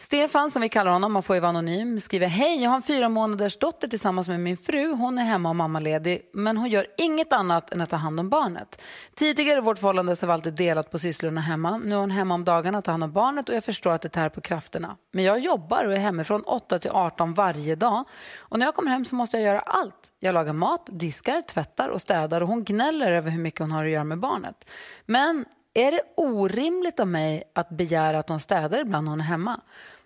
[0.00, 2.82] Stefan, som vi kallar honom, man får ju vara anonym, skriver Hej, jag har en
[2.82, 4.92] fyra månaders dotter tillsammans med min fru.
[4.92, 8.28] Hon är hemma och mammaledig, men hon gör inget annat än att ta hand om
[8.28, 8.82] barnet.
[9.14, 11.78] Tidigare i vårt förhållande så var alltid delat på sysslorna hemma.
[11.78, 14.02] Nu är hon hemma om dagarna och tar hand om barnet och jag förstår att
[14.02, 14.96] det tär på krafterna.
[15.12, 18.04] Men jag jobbar och är hemifrån 8 till 18 varje dag.
[18.38, 20.12] Och när jag kommer hem så måste jag göra allt.
[20.18, 23.84] Jag lagar mat, diskar, tvättar och städar och hon gnäller över hur mycket hon har
[23.84, 24.70] att göra med barnet.
[25.06, 29.24] Men är det orimligt av mig att begära att hon städar ibland när hon är
[29.24, 29.60] hemma?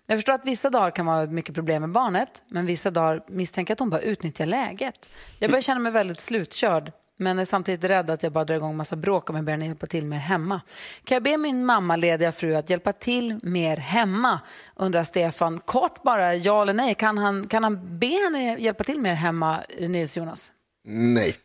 [0.05, 3.71] Jag förstår att vissa dagar kan vara mycket problem med barnet, men vissa dagar misstänker
[3.71, 5.09] jag att hon bara utnyttjar läget.
[5.39, 8.77] Jag börjar känna mig väldigt slutkörd, men är samtidigt rädd att jag bara drar igång
[8.77, 10.61] massa bråk om jag börjar hjälpa till mer hemma.
[11.03, 14.39] Kan jag be min mammalediga fru att hjälpa till mer hemma?
[14.75, 15.59] Undrar Stefan.
[15.59, 16.95] Kort bara, ja eller nej.
[16.95, 20.51] Kan han, kan han be henne hjälpa till mer hemma, Nils Jonas?
[20.85, 21.35] Nej.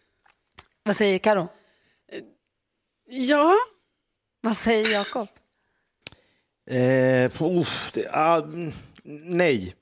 [0.83, 1.49] Vad säger Karo?
[3.09, 3.55] Ja.
[4.41, 5.29] Vad säger Jakob?
[6.71, 7.31] Eh,
[8.45, 8.73] mm,
[9.25, 9.75] nej.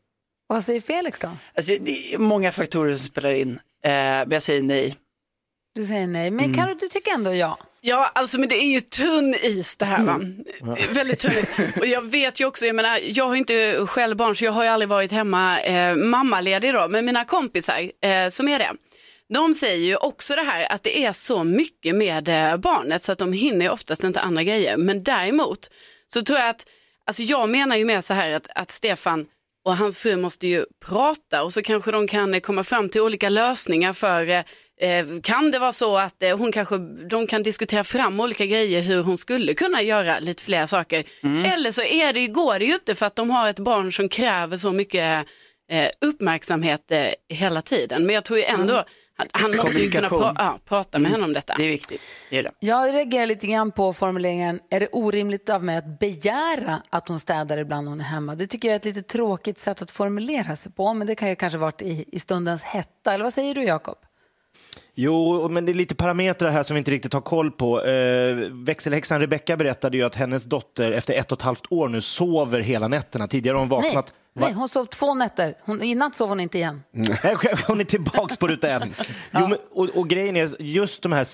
[0.47, 1.31] Vad säger Felix då?
[1.55, 3.53] Alltså, det är många faktorer som spelar in,
[3.85, 4.97] eh, men jag säger nej.
[5.75, 7.59] Du säger nej, men Karo, du tycker ändå ja.
[7.81, 10.21] Ja, alltså men det är ju tunn is det här va.
[10.95, 11.77] Väldigt tunn is.
[11.81, 14.63] Och jag vet ju också, jag menar, jag har inte själv barn så jag har
[14.65, 18.73] ju aldrig varit hemma eh, mammaledig då, men mina kompisar eh, som är det,
[19.35, 23.13] de säger ju också det här att det är så mycket med eh, barnet så
[23.13, 24.77] att de hinner ju oftast inte andra grejer.
[24.77, 25.71] Men däremot
[26.13, 26.67] så tror jag att,
[27.07, 29.27] alltså jag menar ju mer så här att, att Stefan
[29.65, 33.01] och hans fru måste ju prata och så kanske de kan eh, komma fram till
[33.01, 34.43] olika lösningar för eh,
[34.81, 36.77] eh, kan det vara så att eh, hon kanske,
[37.11, 41.05] de kan diskutera fram olika grejer hur hon skulle kunna göra lite fler saker.
[41.47, 43.93] Eller så är det, ju- går det ju inte för att de har ett barn
[43.93, 45.27] som kräver så mycket
[45.71, 46.93] eh, uppmärksamhet
[47.29, 48.07] hela tiden.
[48.07, 48.85] Men jag tror ju ändå, han,
[49.33, 51.55] han måste ju kunna pra, ja, prata med henne om detta.
[51.57, 52.01] Det är viktigt.
[52.31, 52.51] Det är det.
[52.61, 57.21] Jag reagerar lite grann på formuleringen, är det orimligt av mig att begära att hon
[57.21, 58.35] städar ibland när hon är hemma?
[58.35, 61.29] Det tycker jag är ett lite tråkigt sätt att formulera sig på, men det kan
[61.29, 63.13] ju kanske varit i, i stundens hetta.
[63.13, 63.99] Eller vad säger du, Jakob?
[64.99, 67.83] Jo, men det är lite parametrar här som vi inte riktigt har koll på.
[67.83, 72.01] Eh, växelhäxan Rebecca berättade ju att hennes dotter efter ett och ett halvt år nu
[72.01, 73.29] sover hela nätterna.
[73.29, 74.15] Tidigare har hon vaknat...
[74.33, 75.55] nej, hon sov två nätter.
[75.65, 76.83] Hon, I natt sov hon inte igen.
[76.91, 78.91] Nej, hon är tillbaks på ruta ett.
[79.31, 81.27] Jo, men, och, och grejen är just de här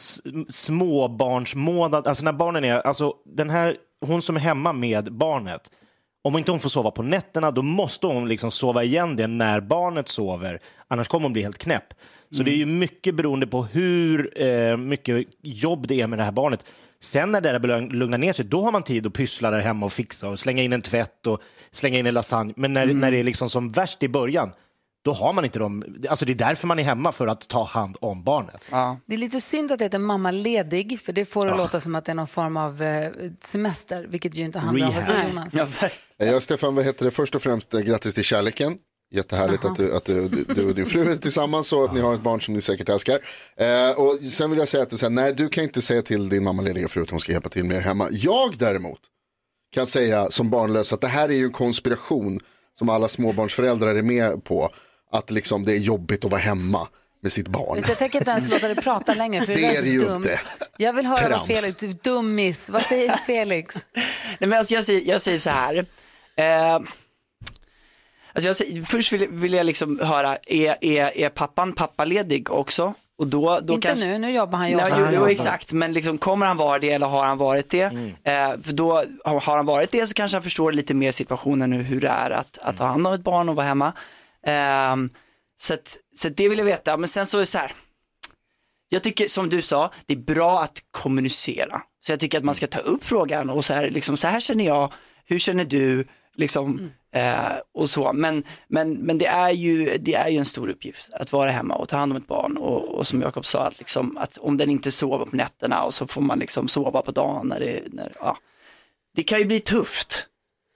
[0.52, 5.70] småbarnsmånaderna, alltså när barnen är, alltså den här, hon som är hemma med barnet,
[6.24, 9.60] om inte hon får sova på nätterna då måste hon liksom sova igen det när
[9.60, 11.94] barnet sover, annars kommer hon bli helt knäpp.
[12.36, 16.22] Så det är ju mycket beroende på hur eh, mycket jobb det är med det
[16.24, 16.66] här barnet.
[17.00, 19.60] Sen när det där börjar lugna ner sig, då har man tid att pyssla där
[19.60, 22.52] hemma och fixa och slänga in en tvätt och slänga in en lasagne.
[22.56, 24.52] Men när, när det är liksom som värst i början,
[25.04, 25.84] då har man inte dem.
[26.08, 28.64] Alltså det är därför man är hemma, för att ta hand om barnet.
[29.06, 32.04] Det är lite synd att det heter mammaledig, för det får det låta som att
[32.04, 34.94] det är någon form av eh, semester, vilket ju inte handlar om.
[34.94, 35.54] Vad säger Jonas?
[35.54, 35.88] Eh,
[36.26, 37.10] Ja, Stefan, vad heter det?
[37.10, 38.78] Först och främst eh, grattis till kärleken.
[39.12, 42.14] Jättehärligt att, du, att du, du, och din fru är tillsammans och att ni har
[42.14, 43.18] ett barn som ni säkert älskar.
[43.56, 46.02] Eh, och sen vill jag säga att det så här, nej du kan inte säga
[46.02, 48.08] till din mammalediga fru att hon ska hjälpa till mer hemma.
[48.10, 49.00] Jag däremot
[49.74, 52.40] kan säga som barnlös att det här är ju en konspiration
[52.78, 54.70] som alla småbarnsföräldrar är med på.
[55.12, 56.88] Att liksom det är jobbigt att vara hemma
[57.22, 57.82] med sitt barn.
[57.88, 60.06] Jag tänker inte ens låta dig prata längre, för Det är är det ju så
[60.06, 60.16] dumt.
[60.16, 60.40] inte.
[60.76, 61.48] Jag vill höra Trams.
[61.48, 62.70] vad Felix, du dummis.
[62.70, 63.74] Vad säger Felix?
[63.94, 65.86] Nej, men alltså jag, säger, jag säger så här.
[66.36, 66.80] Eh,
[68.34, 72.94] alltså jag först vill, vill jag liksom höra, är, är, är pappan pappaledig också?
[73.18, 74.06] Och då, då inte kanske...
[74.06, 74.76] nu, nu jobbar han ju.
[74.76, 77.82] Nej, jo, jo, exakt, men liksom, kommer han vara det eller har han varit det?
[78.24, 81.70] Eh, för då, har har han varit det så kanske han förstår lite mer situationen
[81.70, 83.92] nu hur det är att, att ta hand om ett barn och vara hemma.
[84.46, 84.96] Eh,
[85.60, 87.72] så, att, så att det vill jag veta, men sen så är det så här,
[88.88, 91.82] jag tycker som du sa, det är bra att kommunicera.
[92.00, 94.40] Så jag tycker att man ska ta upp frågan och så här, liksom, så här
[94.40, 94.92] känner jag,
[95.24, 98.12] hur känner du, liksom, eh, och så.
[98.12, 101.74] Men, men, men det, är ju, det är ju en stor uppgift att vara hemma
[101.74, 104.56] och ta hand om ett barn och, och som Jakob sa, att, liksom, att om
[104.56, 107.82] den inte sover på nätterna och så får man liksom sova på dagen när det,
[107.92, 108.38] när, ja.
[109.16, 110.28] det kan ju bli tufft.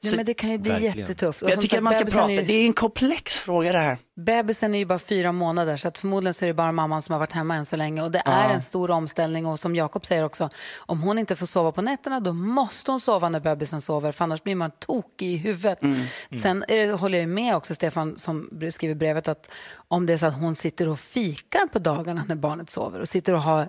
[0.06, 0.98] Så- men det kan ju bli Verkligen.
[0.98, 1.42] jättetufft.
[1.42, 3.72] Och Jag tycker sagt, att man ska prata, är ju- det är en komplex fråga
[3.72, 3.98] det här.
[4.16, 7.12] Bebisen är ju bara fyra månader så att förmodligen så är det bara mamman som
[7.12, 8.50] har varit hemma än så länge och det är Ja.
[8.50, 12.20] en stor omställning och som Jakob säger också, om hon inte får sova på nätterna
[12.20, 15.82] då måste hon sova när bebisen sover för annars blir man tokig i huvudet.
[15.82, 16.00] Mm.
[16.42, 19.50] Sen är det, håller jag med också Stefan som skriver brevet att
[19.88, 23.08] om det är så att hon sitter och fikar på dagarna när barnet sover och
[23.08, 23.68] sitter och har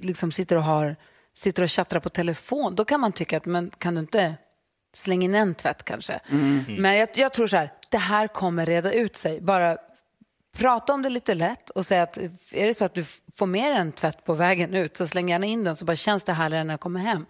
[0.00, 0.96] liksom sitter och har
[1.34, 4.34] sitter och chattrar på telefon då kan man tycka att men kan du inte
[4.98, 6.20] slänga in en tvätt kanske.
[6.30, 6.64] Mm.
[6.78, 9.40] Men jag, jag tror så här, det här kommer reda ut sig.
[9.40, 9.76] Bara
[10.58, 12.18] prata om det lite lätt och säga att
[12.52, 15.46] är det så att du får med en tvätt på vägen ut så släng gärna
[15.46, 17.26] in den så bara känns det härligare när jag kommer hem.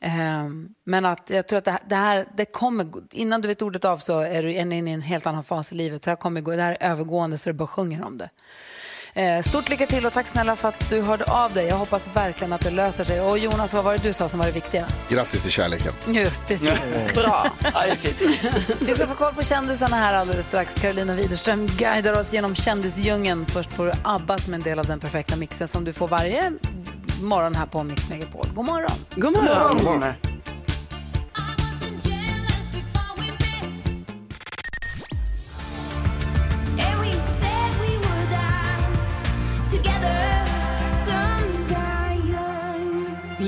[0.00, 3.62] Ehm, men att jag tror att det här, det här det kommer, innan du vet
[3.62, 6.04] ordet av så är du inne i en helt annan fas i livet.
[6.04, 8.30] Så det, här kommer gå, det här är övergående så det bara sjunger om det.
[9.14, 11.66] Eh, Stort lycka till och tack snälla för att du hörde av dig.
[11.66, 13.20] Jag hoppas verkligen att det löser sig.
[13.20, 14.86] Och Jonas, vad var det du sa som var det viktiga?
[15.08, 15.92] Grattis till kärleken.
[16.08, 17.14] Just precis.
[17.14, 17.46] Bra.
[17.74, 18.76] Är fint.
[18.80, 20.74] Vi ska få koll på kändisarna här alldeles strax.
[20.74, 23.46] Carolina Widerström guidar oss genom kändisdjungeln.
[23.46, 26.52] Först får du ABBA som en del av den perfekta mixen som du får varje
[27.22, 28.46] morgon här på Mix Megapol.
[28.54, 28.90] God morgon.
[29.14, 29.76] God morgon.
[29.76, 30.29] God morgon.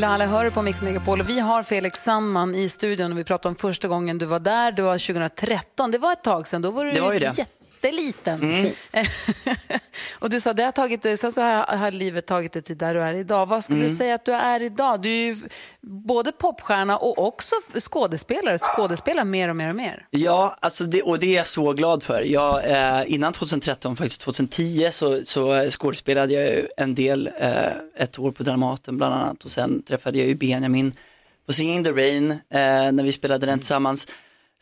[0.03, 3.51] Lalle hör på Mix Megapol och vi har Felix Sandman i studion och vi pratar
[3.51, 4.73] om första gången du var där.
[4.73, 5.91] Det var 2013.
[5.91, 6.63] Det var ett tag sedan.
[6.63, 7.47] Då var du Det var ju det.
[7.83, 8.43] Jätteliten.
[8.43, 8.73] Mm.
[10.19, 12.79] och du sa det har tagit det, sen så har, har livet tagit det till
[12.79, 13.47] där du är idag.
[13.47, 13.91] Vad skulle Mm.
[13.91, 15.03] du säga att du är idag?
[15.03, 15.37] Du är ju
[15.81, 18.59] både popstjärna och också skådespelare.
[18.59, 20.07] Skådespelar mer och mer och mer.
[20.11, 22.21] Ja, alltså det, och det är jag så glad för.
[22.23, 27.53] Jag, eh, innan 2013, faktiskt 2010, så, så skådespelade jag en del, eh,
[27.97, 30.93] ett år på Dramaten bland annat och sen träffade jag ju Benjamin
[31.47, 32.39] på Singing the Rain eh,
[32.93, 34.07] när vi spelade den tillsammans.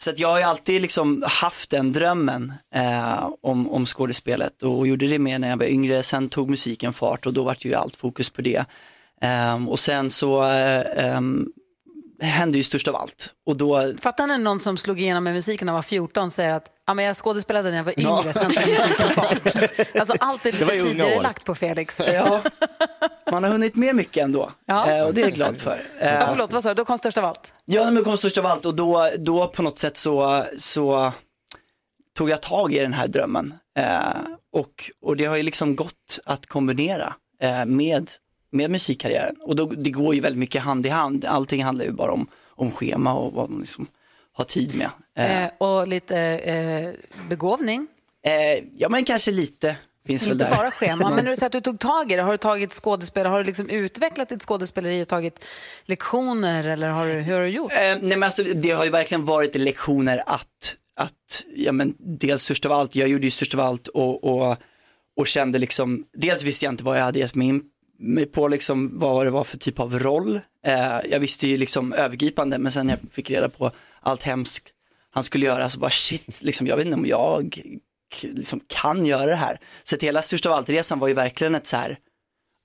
[0.03, 4.87] Så att jag har ju alltid liksom haft den drömmen eh, om, om skådespelet och
[4.87, 6.03] gjorde det mer när jag var yngre.
[6.03, 8.65] Sen tog musiken fart och då var det ju allt fokus på det.
[9.23, 11.49] Eh, och sen så eh, ehm,
[12.21, 13.33] hände ju störst av allt.
[13.47, 16.51] Och då Fattar ni någon som slog igenom med musiken när han var 14 säger
[16.51, 18.21] att ja, men jag skådespelade när jag var Ja.
[18.23, 19.97] yngre, sen musiken fart.
[20.01, 21.23] Alltså allt är Det lite tidigare år.
[21.23, 22.01] lagt på Felix.
[22.07, 22.41] Ja,
[23.31, 24.91] man har hunnit med mycket ändå Ja.
[24.91, 25.81] Eh, och det är jag glad för.
[25.99, 26.75] Eh, Ja, förlåt, vad sa du?
[26.75, 27.53] Då kom störst av allt.
[27.65, 31.13] Ja, men kom störst av allt och då, då på något sätt så, så
[32.17, 33.55] tog jag tag i den här drömmen.
[33.79, 34.01] Eh,
[34.53, 38.11] och, och det har ju liksom gått att kombinera eh, med,
[38.53, 39.37] med musikkarriären.
[39.41, 41.25] Och då, det går ju väldigt mycket hand i hand.
[41.25, 43.87] Allting handlar ju bara om, om schema och vad man liksom
[44.41, 44.91] har tid med.
[45.19, 46.91] Eh, Eh, och lite eh,
[47.29, 47.87] begåvning.
[48.27, 49.77] eh, ja, men kanske lite.
[50.07, 50.57] Finns väl Inte där.
[50.57, 52.73] bara schema, men när du säger att du tog tag i det, har du tagit
[52.73, 55.45] skådespel, har du liksom utvecklat ditt skådespeleri och tagit
[55.85, 57.73] lektioner eller har du, hur har du gjort?
[57.73, 62.43] Eh, nej men alltså, det har ju verkligen varit lektioner att, att ja, men dels
[62.43, 64.57] störst av allt, jag gjorde ju störst av allt och, och,
[65.17, 67.63] och kände liksom, dels visste jag inte vad jag hade gett mig in
[67.99, 70.41] mig på, liksom, vad det var för typ av roll.
[70.67, 74.73] Eh, jag visste ju liksom övergripande, men sen när jag fick reda på allt hemskt
[75.11, 77.61] han skulle göra så bara shit, liksom, jag vet inte om jag
[78.23, 79.61] liksom, kan göra det här.
[79.85, 81.99] Så att hela störst av allt-resan var ju verkligen ett så här,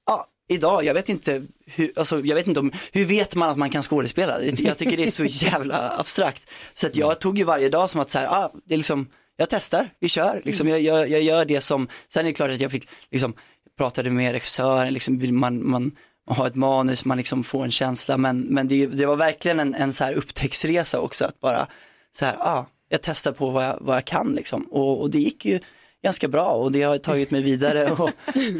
[0.08, 3.58] ja, idag, jag vet inte, hur, alltså, jag vet inte om, hur vet man att
[3.58, 4.44] man kan skådespela?
[4.44, 6.52] Jag tycker det är så jävla abstrakt.
[6.74, 9.08] Så att jag tog ju varje dag som att så här, ah, det är liksom,
[9.38, 12.52] jag testar, vi kör, liksom, jag, jag, jag gör det som, sen är det klart
[12.52, 13.34] att jag fick, liksom,
[13.78, 15.92] pratade med regissören, liksom, man, man,
[16.28, 19.60] man har ett manus, man liksom får en känsla, men, men det, det var verkligen
[19.60, 21.68] en, en så här upptäcktsresa också, att bara
[22.12, 25.20] så här, ah, jag testar på vad jag, vad jag kan liksom, och, och det
[25.20, 25.60] gick ju
[26.04, 28.10] ganska bra och det har tagit mig vidare och,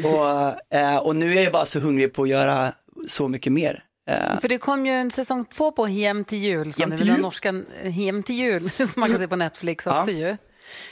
[0.04, 2.72] och, eh, och nu är jag bara så hungrig på att göra
[3.08, 3.82] så mycket mer.
[4.10, 7.08] Eh, För det kom ju en säsong två på Hem till jul, som Hem till
[7.08, 7.20] jul?
[7.20, 10.00] norska Hem till jul, som man kan se på Netflix Ja.
[10.00, 10.36] också ju.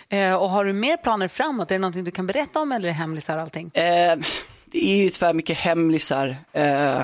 [0.08, 1.70] Eh, och har du mer planer framåt?
[1.70, 3.70] Är det någonting du kan berätta om eller är det hemlisar allting?
[3.74, 4.16] Eh,
[4.74, 6.37] det är ju tyvärr mycket hemlisar.
[6.52, 7.02] Eh,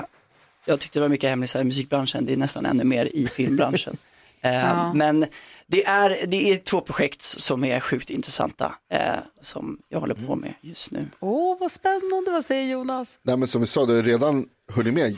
[0.65, 3.97] jag tyckte det var mycket hemlisar i musikbranschen, det är nästan ännu mer i filmbranschen.
[4.43, 4.93] Eh, Ja.
[4.93, 5.25] Men
[5.67, 8.99] det är, det är två projekt som är sjukt intressanta eh,
[9.41, 11.07] som jag håller på med just nu.
[11.19, 12.31] Åh, vad spännande.
[12.31, 13.19] Vad säger Jonas?
[13.23, 15.17] Nej, men som vi sa, du har redan hunnit med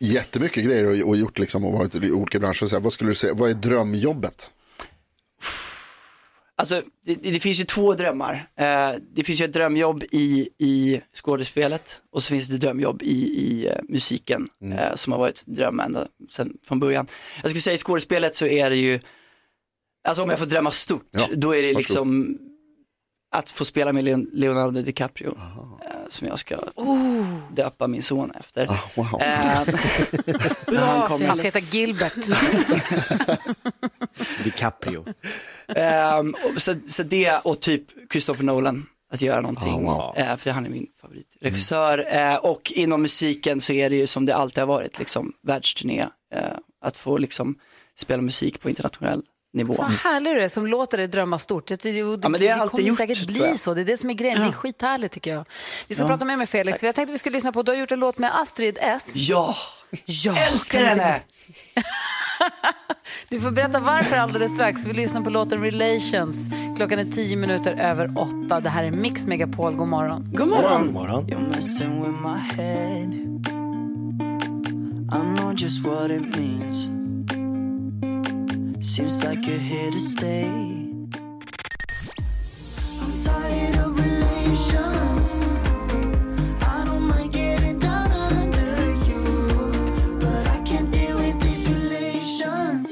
[0.00, 2.66] jättemycket grejer och, och gjort liksom och varit i olika branscher.
[2.66, 4.52] Så här, vad skulle du säga, vad är drömjobbet?
[6.56, 8.48] Alltså, det, det finns ju två drömmar.
[8.58, 13.24] Eh, det finns ju ett drömjobb i, i skådespelet och så finns det drömjobb i,
[13.24, 17.06] i eh, musiken eh, som har varit drömmen ända sedan från början.
[17.42, 19.00] Jag skulle säga i skådespelet så är det ju,
[20.08, 21.78] alltså om jag får drömma stort, Ja, då är det varsågod.
[21.78, 22.38] liksom
[23.36, 25.36] att få spela med Leon- Leonardo DiCaprio
[25.86, 26.58] eh, som jag ska
[27.52, 28.66] döpa min son efter.
[28.70, 29.22] Ah, wow.
[29.22, 29.38] Eh,
[30.78, 32.14] han kommer- Han ska heta Gilbert.
[34.44, 35.04] DiCaprio.
[36.54, 39.88] Och så, så det och typ Christopher Nolan, att göra någonting.
[39.88, 40.16] Ah, wow.
[40.16, 42.06] Eh, för han är min favoritregissör.
[42.16, 46.06] Eh, och inom musiken så är det ju som det alltid har varit, liksom världsturné.
[46.84, 47.58] Att få liksom
[47.98, 49.22] spela musik på internationell
[49.54, 49.74] nivå.
[49.78, 51.66] Vad härlig du är som låter dig drömma stort.
[51.66, 53.74] Det, det, Ja, det det alltid kommer gjort, säkert bli så.
[53.74, 54.38] Det är det som är grejen.
[54.38, 54.52] Det är Ja.
[54.52, 55.44] skithärligt tycker jag.
[55.88, 56.08] Vi ska Ja.
[56.08, 56.82] prata mer med Felix.
[56.82, 59.12] Jag tänkte vi skulle lyssna på, du har gjort en låt med Astrid S.
[59.14, 59.54] Ja,
[60.06, 61.20] Ja, älskar henne!
[63.28, 64.84] Du får berätta varför alldeles strax.
[64.86, 66.36] Vi lyssnar på låten Relations.
[66.76, 68.60] Klockan är tio minuter över åtta.
[68.60, 69.74] Det här är Mix Megapol.
[69.76, 70.32] God morgon.
[70.34, 70.82] God morgon.
[70.84, 71.26] God morgon.
[71.26, 72.00] You're messing
[78.84, 80.44] Seems like you're here to stay.
[83.00, 85.30] I'm tired of relations.
[86.62, 89.24] I don't mind getting down under you.
[90.20, 92.88] But I can't deal with these relations.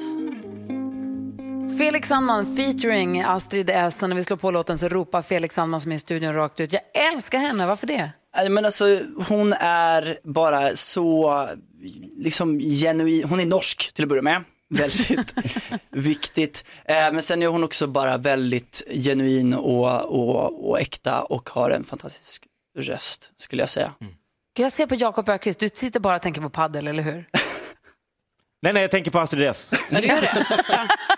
[1.78, 4.02] Felix Sandman featuring Astrid S.
[4.02, 6.60] Och när vi slår på låten så ropar Felix Sandman som är i studion rakt
[6.60, 6.72] ut.
[6.72, 7.66] Jag älskar henne.
[7.66, 8.10] Varför det?
[8.50, 11.48] Men alltså, hon är bara så
[12.16, 14.44] liksom genuin, hon är norsk till att börja med.
[14.78, 15.34] Väldigt
[15.90, 16.64] viktigt.
[16.84, 21.70] Eh, men sen är hon också bara väldigt genuin och, och, och äkta och har
[21.70, 22.44] en fantastisk
[22.78, 23.92] röst skulle jag säga.
[24.56, 25.60] Gud, Jag ser på Jakob Ökvist.
[25.60, 27.24] Du sitter bara och tänker på paddel, eller hur?
[28.62, 29.70] Nej, nej, jag tänker på Astrid S.
[29.90, 30.46] Ja, du gör det.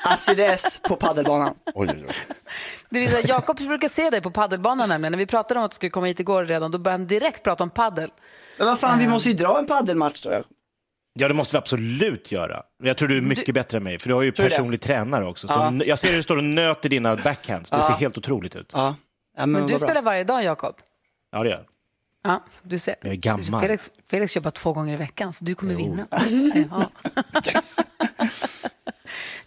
[0.02, 1.54] Astrid S på paddelbanan.
[1.74, 2.14] Oj, oj, oj.
[2.90, 5.12] Det vill säga, Jakob brukar se dig på paddelbanan nämligen.
[5.12, 7.42] När vi pratade om att du skulle komma hit igår redan, då började han direkt
[7.42, 8.10] prata om paddel.
[8.58, 10.42] Men vad fan, vi måste ju dra en paddelmatch då.
[11.18, 12.62] Ja, det måste vi absolut göra.
[12.82, 14.48] Jag tror du är mycket bättre än mig, för du har ju du det?
[14.50, 15.48] personlig tränare också.
[15.48, 15.72] Så Ja.
[15.84, 17.70] Jag ser hur du står och nöter dina backhands.
[17.70, 17.82] Det Ja.
[17.82, 18.70] ser helt otroligt ut.
[18.74, 18.96] Ja.
[19.36, 19.88] Ja, men Men du vad bra.
[19.88, 20.74] spelar varje dag, Jakob.
[21.32, 21.66] Ja, det gör jag.
[22.32, 22.94] Ja, du ser.
[23.02, 23.60] Jag är gammal.
[23.60, 26.06] Felix, Felix kör bara två gånger i veckan, så du kommer vinna.
[26.70, 26.90] Ja.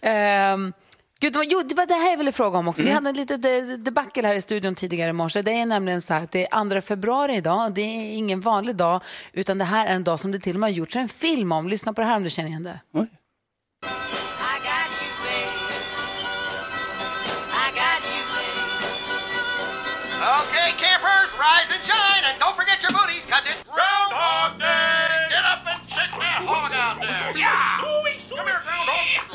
[0.00, 0.72] Ehm,
[1.20, 2.82] Gud, det var, jo, det var det här jag ville fråga om också.
[2.82, 5.42] Vi hade en litet de- debacle här i studion tidigare i morse.
[5.42, 7.74] Det är nämligen så att det är 2 februari idag.
[7.74, 9.00] Det är ingen vanlig dag,
[9.32, 11.52] utan det här är en dag som det till och med har gjorts en film
[11.52, 11.68] om.
[11.68, 12.80] Lyssna på det här om du känner igen det.
[12.94, 14.27] I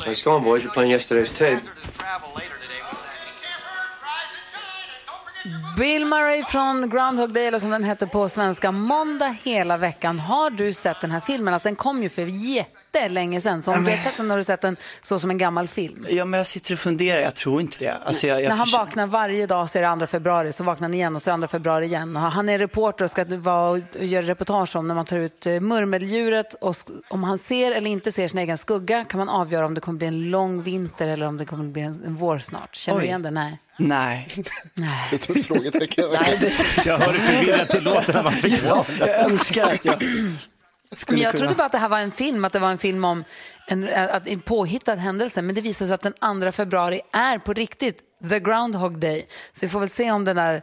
[0.06, 0.62] Nice going, boys.
[0.64, 1.60] You're playing yesterday's tape.
[5.76, 10.18] Bill Murray från Groundhog Day, eller som den heter på svenska, måndag hela veckan.
[10.18, 11.54] Har du sett den här filmen?
[11.54, 13.62] Alltså, den kom ju för jätte jättelänge sedan.
[13.62, 16.06] Så om du har sett den har du sett den så som en gammal film.
[16.10, 17.94] Ja, men jag sitter och funderar, jag tror inte det.
[18.04, 20.64] Alltså, jag, jag När han förs- vaknar varje dag så är det 2 februari, så
[20.64, 22.16] vaknar han igen och så är det 2 februari igen.
[22.16, 25.60] Han är reporter och ska vara och göra reportage om när man tar ut eh,
[25.60, 26.54] murmeldjuret.
[26.54, 26.76] Och
[27.08, 29.98] om han ser eller inte ser sin egen skugga kan man avgöra om det kommer
[29.98, 32.76] bli en lång vinter eller om det kommer bli en, en vår snart.
[32.76, 33.08] Känner du Oj.
[33.08, 33.30] igen det?
[33.30, 33.58] Nej.
[33.76, 34.28] Nej.
[34.74, 35.04] Nej.
[35.10, 36.04] Det är som ett frågetecken.
[36.84, 39.94] Jag hör hur förvirrat det låter när man fick Ja, jag önskar att jag
[41.08, 41.38] Men jag kunna.
[41.38, 43.24] trodde bara att det här var en film, att det var en film om
[43.68, 45.42] en, att en påhittad händelse.
[45.42, 47.98] Men det visar sig att den 2 februari är på riktigt
[48.30, 49.26] the Groundhog Day.
[49.52, 50.62] Så vi får väl se om den där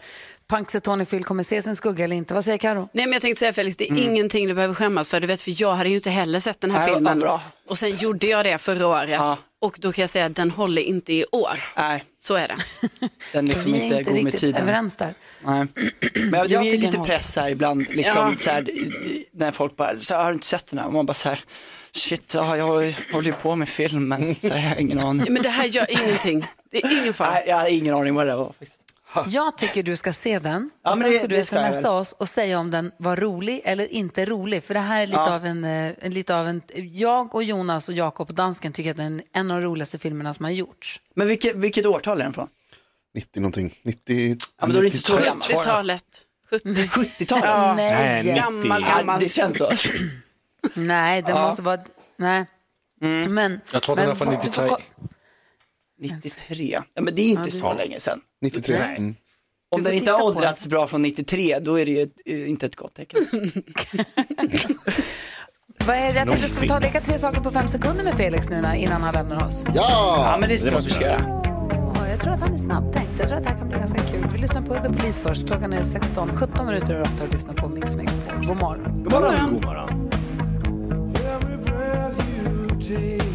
[0.50, 2.34] Punxsutawney Phil kommer se sin skugga eller inte.
[2.34, 2.90] Vad säger Karo?
[2.94, 4.04] Nej men jag tänkte säga Felix, det är Mm.
[4.04, 5.20] ingenting du behöver skämmas för.
[5.20, 7.20] Du vet, för jag hade ju inte heller sett den här Nej, filmen.
[7.20, 7.42] bra.
[7.70, 9.10] Och sen gjorde jag det förra året.
[9.10, 9.38] Ja.
[9.62, 11.64] Och då kan jag säga att den håller inte i år.
[11.78, 12.58] Nej, Så är det.
[13.34, 14.62] den liksom vi är inte inte går med riktigt tiden.
[14.62, 15.14] överens där.
[15.46, 15.68] Nej.
[16.32, 18.36] Men jag, det är tycker lite press här ibland, liksom, Ja.
[18.40, 18.68] så här,
[19.32, 20.88] när folk bara, så här, har du inte sett den här?
[20.88, 21.40] Och man bara så här,
[21.92, 22.66] shit, ja, jag
[23.14, 25.34] håller ju på med film, men så här, jag har ingen aning.
[25.34, 26.46] Men det här gör ingenting.
[26.72, 27.32] Det är ingen fara.
[27.32, 28.54] Nej, jag har ingen aning vad det var.
[28.60, 28.81] faktiskt.
[29.28, 31.92] Jag tycker du ska se den Ja, och men sen det- ska du ska smsa
[31.92, 34.64] oss och säga om den var rolig eller inte rolig.
[34.64, 35.36] För det här är lite, Ja.
[35.36, 36.62] av, en, eh, en, lite av en...
[36.76, 39.98] Jag och Jonas och Jakob och dansken tycker att det är en, av de roligaste
[39.98, 41.00] filmerna som har gjorts.
[41.16, 42.48] Men vilket, vilket årtal är den från?
[43.16, 43.80] 90 någonting.
[43.84, 44.38] 90...
[44.60, 45.30] Ja, men då är det inte så 93.
[45.30, 45.52] gammalt.
[45.52, 46.04] 70-talet.
[46.50, 46.70] 70.
[46.70, 47.76] 70-talet?
[47.76, 48.24] Nej.
[48.26, 48.90] Nej, Gammal, 90.
[48.92, 49.20] Ja, gammal.
[49.20, 49.72] det känns så.
[50.74, 51.46] Nej, det Ja.
[51.48, 51.80] måste vara...
[52.18, 52.46] Nej.
[53.02, 53.34] Mm.
[53.34, 54.76] Men, Jag tror den är från du får 93.
[56.10, 56.80] Ko- 93.
[56.94, 58.22] Ja, men det är inte Ja, så det- länge sedan.
[58.42, 58.80] 93.
[58.80, 58.98] Nej.
[58.98, 59.16] Mm.
[59.70, 62.66] Om den inte har åldrats bra från 93, då är det ju ett, eh, inte
[62.66, 63.20] ett gott tecken.
[65.88, 68.18] Vad är, jag tänkte, ska vi ta och leka tre saker på fem sekunder med
[68.18, 69.64] Felix nu när, innan han lämnar oss?
[69.66, 70.38] Ja, Ja!
[70.40, 71.42] men det tror jag vi ska göra.
[71.96, 73.10] Ja, jag tror att han är snabbtänkt.
[73.20, 74.30] Jag tror att det här kan bli ganska kul.
[74.34, 75.48] Vi lyssnar på The Police först.
[75.48, 78.46] Klockan är 16, 17 minuter över 8 och lyssnar på Mix Megapol.
[78.48, 79.04] God morgon.
[79.04, 79.54] God morgon.
[79.54, 80.10] God morgon.
[82.88, 83.31] The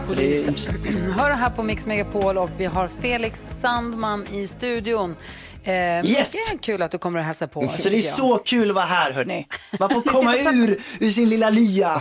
[0.00, 0.50] Police.
[1.16, 5.16] Hör här på Mix Megapol och vi har Felix Sandman i studion.
[5.64, 5.72] Eh,
[6.06, 6.34] Yes.
[6.50, 7.72] Mycket kul att du kommer och hälsa på.
[7.76, 9.46] Så det är så kul att vara här hörni.
[9.80, 11.94] Man får komma ur, ur sin lilla lya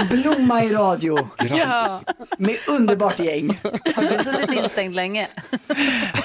[0.00, 2.00] och blomma i radio Ja.
[2.38, 3.60] med underbart gäng.
[3.96, 5.28] Har du suttit instängd länge?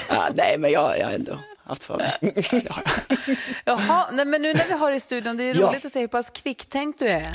[0.08, 2.16] Ja, nej men jag, jag ändå haft för mig.
[2.50, 3.36] Det.
[3.64, 5.66] Jaha, nej, men nu när vi har i studion, det är Ja.
[5.68, 7.26] roligt att se hur pass kvicktänkt du är.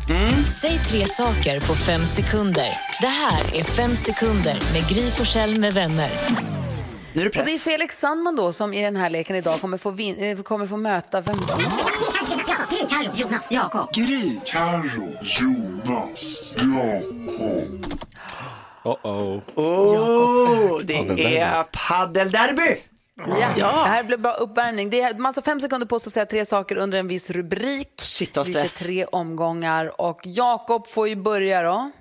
[0.61, 2.77] Säg tre saker på fem sekunder.
[3.01, 6.11] Det här är Fem sekunder med Gry Forssell med vänner.
[7.13, 7.63] Nu är det Och det är press.
[7.63, 10.77] Felix Sandman då som i den här leken idag kommer få, vin- eh, kommer få
[10.77, 11.53] möta vem då?
[13.15, 13.93] Jonas, Jakob.
[13.93, 14.31] Gry.
[18.83, 19.41] Uh-oh.
[19.55, 21.35] Oh, det Paddelderby.
[21.35, 22.75] är paddelderby.
[23.27, 23.83] Ja.
[23.83, 24.89] Det här blir bra uppvärmning.
[24.89, 27.29] Det är, man har fem sekunder på sig att säga tre saker under en viss
[27.29, 27.87] rubrik.
[28.01, 28.79] Shit kör stress.
[28.79, 31.91] tre omgångar och Jakob får ju börja då.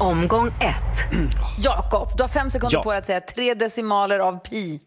[0.00, 1.16] Omgång ett.
[1.58, 2.82] Jakob, du har fem sekunder Ja.
[2.82, 4.80] på dig att säga tre decimaler av pi.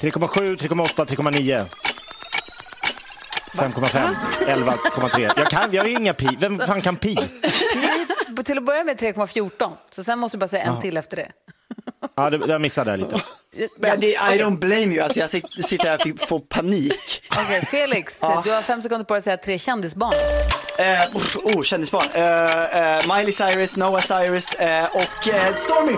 [0.00, 1.64] 3,7, 3,8, 3,9.
[3.54, 4.14] 5,5,
[4.46, 5.30] 11,3.
[5.36, 6.28] Jag kan, jag har ju inga pi.
[6.40, 7.14] Vem fan kan pi?
[8.44, 9.72] Till att börja med 3,14.
[9.90, 11.28] Så sen måste du bara säga en till efter det.
[12.14, 13.20] Ja, det, jag missade det lite.
[13.78, 17.22] Men det, I don't blame you, alltså jag sit- sitter här och får panik.
[17.36, 18.42] Okej, Felix, Ja.
[18.44, 20.14] du har fem sekunder på dig att säga tre kändisbarn.
[20.78, 22.06] Eh, oh, kändisbarn.
[22.14, 25.96] Eh, eh, Miley Cyrus, Noah Cyrus eh, och eh, Stormy.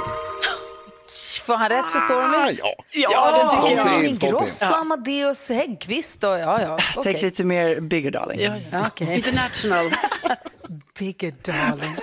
[1.47, 2.36] Får han rätt för Stormy?
[2.36, 2.74] Ah, ja.
[2.93, 4.05] Ja, det tycker Stoppa jag.
[4.05, 6.78] Ingrosso, Amadeus Häggkvist och ja, ja.
[6.95, 7.22] Tänk Okej.
[7.22, 8.41] lite mer bigger darling.
[8.41, 9.14] Ja, Ja, okej.
[9.16, 9.91] International.
[10.99, 11.97] Bigger darling.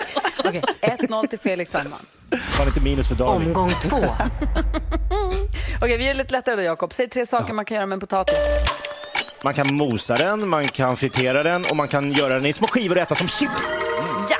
[0.47, 1.99] Okej, 1-0 till Felix Sandman.
[2.29, 3.47] Var det inte minus för Darling?
[3.47, 3.97] Omgång två.
[5.81, 6.93] Okej, vi gör det lite lättare då, Jakob.
[6.93, 8.35] Säg tre saker man kan göra med en potatis.
[9.43, 12.67] Man kan mosa den, man kan fritera den och man kan göra den i små
[12.67, 13.63] skivor och äta som chips.
[14.29, 14.37] Ja!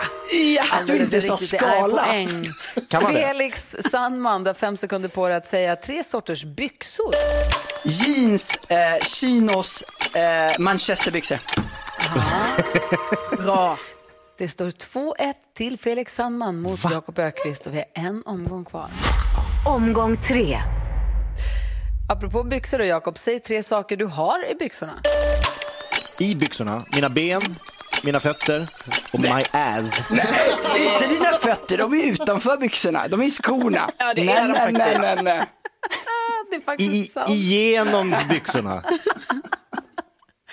[0.56, 2.04] ja Att du inte sa riktigt, det är skala.
[2.04, 2.46] poäng.
[2.90, 3.28] Kan man det?
[3.28, 7.14] Felix Sandman, du har fem sekunder på dig att säga tre sorters byxor.
[7.84, 9.84] Jeans, eh, chinos,
[10.14, 11.40] eh, manchesterbyxor.
[13.38, 13.78] Bra.
[14.38, 18.88] Det står 2-1 till Felix Sandman mot Jakob Ökvist och vi har en omgång kvar.
[19.66, 20.60] Omgång tre.
[22.10, 24.94] Apropå byxor då, Jakob, säg tre saker du har i byxorna.
[26.20, 27.42] I byxorna, mina ben,
[28.04, 28.68] mina fötter
[29.14, 30.00] och my ass.
[30.78, 33.08] Inte dina fötter, de är utanför byxorna.
[33.08, 33.90] De är i skorna.
[33.98, 35.02] Ja, det är nej, de nej, nej, faktiskt.
[35.02, 35.42] nej, nej.
[36.50, 37.30] Det är faktiskt I, sant.
[37.30, 38.84] igenom byxorna.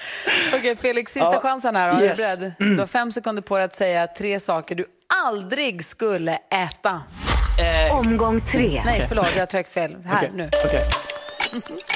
[0.54, 1.40] Okej, Felix, sista Ja.
[1.40, 1.88] chansen här.
[1.88, 2.18] Är Yes.
[2.18, 2.52] du beredd?
[2.58, 4.86] Du har fem sekunder på dig att säga tre saker du
[5.24, 7.02] aldrig skulle äta.
[7.88, 8.82] Eh, Omgång tre.
[8.84, 9.96] Nej, förlåt, jag tryckte fel.
[10.06, 10.50] Här, nu.
[10.64, 10.82] okej.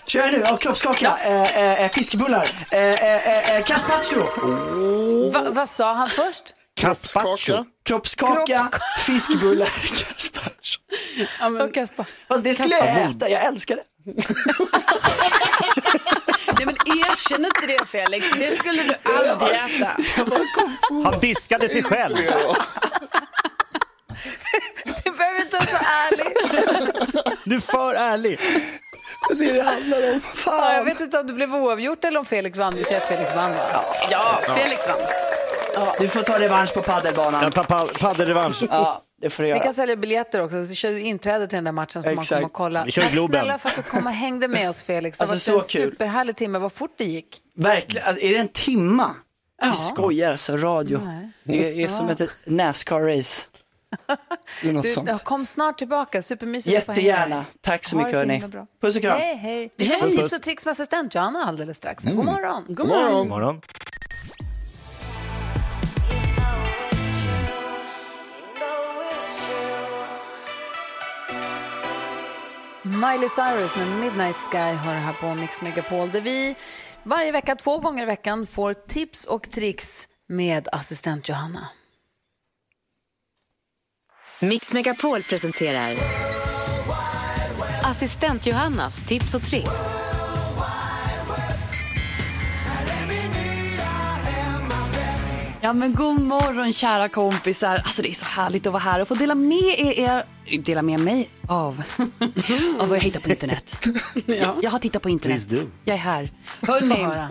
[0.06, 4.20] Kör nu, ja, kroppskaka, eh, eh, eh, fiskebullar, eh, eh, eh, gazpacho.
[5.32, 6.54] Va, vad sa han först?
[6.80, 7.64] Kroppskaka.
[7.84, 8.68] Kroppskaka,
[9.06, 10.80] fiskebullar, gazpacho.
[11.40, 12.06] Ja, men, Kasper.
[12.28, 13.82] Fast det skulle jag äta, jag älskar det.
[16.88, 19.96] Erkänn inte det Felix, det skulle du aldrig äta.
[21.04, 22.16] Han diskade sig själv.
[25.04, 26.26] Du behöver inte vara ärlig.
[27.44, 28.40] Du är för ärlig.
[29.38, 30.20] Det är det handlar om.
[30.46, 32.74] Ja, jag vet inte om det blev oavgjort eller om Felix vann.
[32.76, 33.84] Vi säger att Felix vann va?
[34.10, 35.92] Ja, Felix vann.
[35.98, 37.44] Du får ta revansch på paddelbanan.
[37.44, 38.62] En pa- paddelrevansch.
[38.70, 39.62] Ja, det får du Vi göra.
[39.64, 42.44] kan sälja biljetter också, så kör vi inträde till den där matchen så man kommer
[42.44, 42.84] och kolla.
[42.84, 43.30] Vi kör Tack Globen.
[43.40, 45.18] snälla för att du kom och hängde med oss Felix.
[45.18, 45.90] Det Alltså, så en kul.
[45.90, 47.42] superhärlig timme, vad fort det gick.
[47.56, 49.14] Verkligen, alltså, är det en timma?
[49.62, 51.00] Vi skojar, så radio.
[51.04, 51.28] Nej.
[51.44, 53.46] Det är som ett Nascar-race.
[54.82, 55.24] Du, sånt.
[55.24, 57.44] kom snart tillbaka, supermysigt att få hänga Jättegärna.
[57.60, 58.42] Tack så mycket hörni.
[58.80, 59.18] Puss och kram.
[59.18, 59.70] Hej, hej.
[59.76, 62.04] Vi ska få tips och tricks med assistent Johanna alldeles strax.
[62.04, 62.64] God morgon.
[62.66, 63.14] God God morgon.
[63.18, 63.60] God morgon.
[72.98, 76.56] Miley Cyrus med Midnight Sky har det här på Mix Megapol där vi
[77.02, 81.68] varje vecka, två gånger i veckan får tips och tricks med assistent Johanna.
[84.40, 85.96] Mix Megapol presenterar
[87.82, 90.07] Assistent Johannas tips och tricks.
[95.60, 97.74] Ja men god morgon kära kompisar.
[97.74, 100.24] Alltså det är så härligt att vara här och få dela med er,
[100.62, 101.82] dela med mig av,
[102.78, 103.86] av vad jag hittar på internet.
[104.62, 105.48] Jag har tittat på internet.
[105.48, 105.70] Please do.
[105.84, 106.30] Jag är här.
[106.62, 107.28] Hörrni,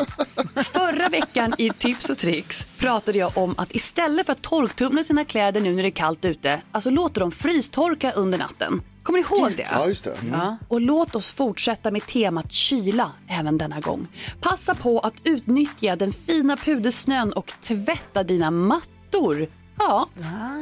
[0.63, 5.25] förra veckan i tips och tricks pratade jag om att istället för att torktumla sina
[5.25, 8.82] kläder nu när det är kallt ute, alltså låter dem frystorka under natten.
[9.08, 9.68] Kommer ni ihåg det?
[9.72, 10.16] Ja, just det.
[10.32, 10.58] Ja.
[10.68, 14.08] Och låt oss fortsätta med temat kyla även denna gång.
[14.41, 19.47] Passa på att utnyttja den fina pudersnön och tvätta dina mattor.
[19.80, 20.08] Ja,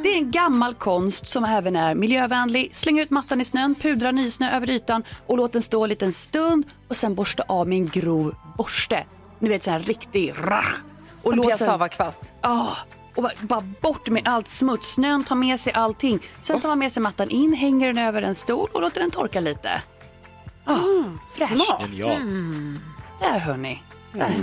[0.02, 2.70] det är en gammal konst som även är miljövänlig.
[2.76, 6.12] Släng ut mattan i snön, pudra nysnö över ytan och låt den stå en liten
[6.12, 9.04] stund och sen borsta av med en grov borste.
[9.38, 10.72] Ni vet sån här riktig rah.
[11.22, 12.32] Och En låt sen- piassavakvast.
[12.42, 12.76] Ja,
[13.16, 14.92] och bara, bort med allt smuts.
[14.92, 16.20] Snön tar med sig allting.
[16.40, 19.10] Sen tar man med sig mattan in, hänger den över en stol och låter den
[19.10, 19.82] torka lite.
[20.64, 20.78] Ah,
[21.24, 21.80] smart.
[21.80, 22.18] Genialt.
[23.20, 23.82] Där hörni.
[24.12, 24.34] Där.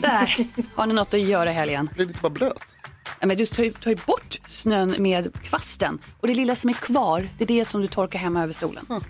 [0.00, 1.86] Där har ni något att göra i helgen.
[1.86, 2.76] Det blir lite bara blöt.
[3.20, 6.74] Men du tar ju, tar ju bort snön med kvasten och det lilla som är
[6.74, 8.86] kvar, det är det som du torkar hemma över stolen.
[8.88, 9.00] Ja.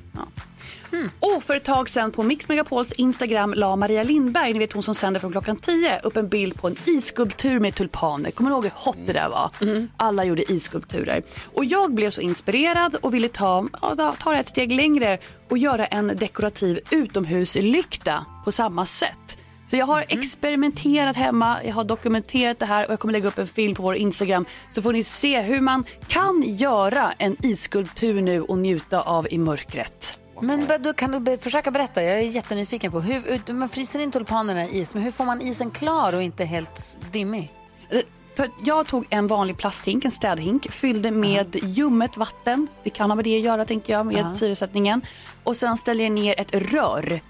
[1.21, 4.83] Och för ett tag sedan på Mix Megapols Instagram la Maria Lindberg, ni vet hon
[4.83, 8.31] som sänder från klockan 10, upp en bild på en isskulptur med tulpaner.
[8.31, 9.51] Kommer du ihåg hur hot det där var?
[9.97, 11.23] Alla gjorde isskulpturer.
[11.55, 15.59] Och jag blev så inspirerad och ville ta, ja, ta det ett steg längre och
[15.59, 19.39] göra en dekorativ utomhuslykta på samma sätt.
[19.71, 23.39] Så jag har experimenterat hemma, jag har dokumenterat det här och jag kommer lägga upp
[23.39, 28.23] en film på vår Instagram så får ni se hur man kan göra en isskulptur
[28.23, 30.19] nu och njuta av i mörkret.
[30.41, 34.65] Men då kan du försöka berätta, jag är jättenyfiken på hur, man fryser in tulpanerna
[34.65, 37.51] i is, men hur får man isen klar och inte helt dimmig?
[37.91, 38.01] Eh,
[38.37, 42.69] För jag tog en vanlig plasthink, en städhink, fyllde med ljummet vatten.
[42.85, 44.35] Det kan ha med det att göra tänker jag, med Ja.
[44.35, 45.03] syresättningen.
[45.45, 47.21] Och sen ställde jag ner ett rör.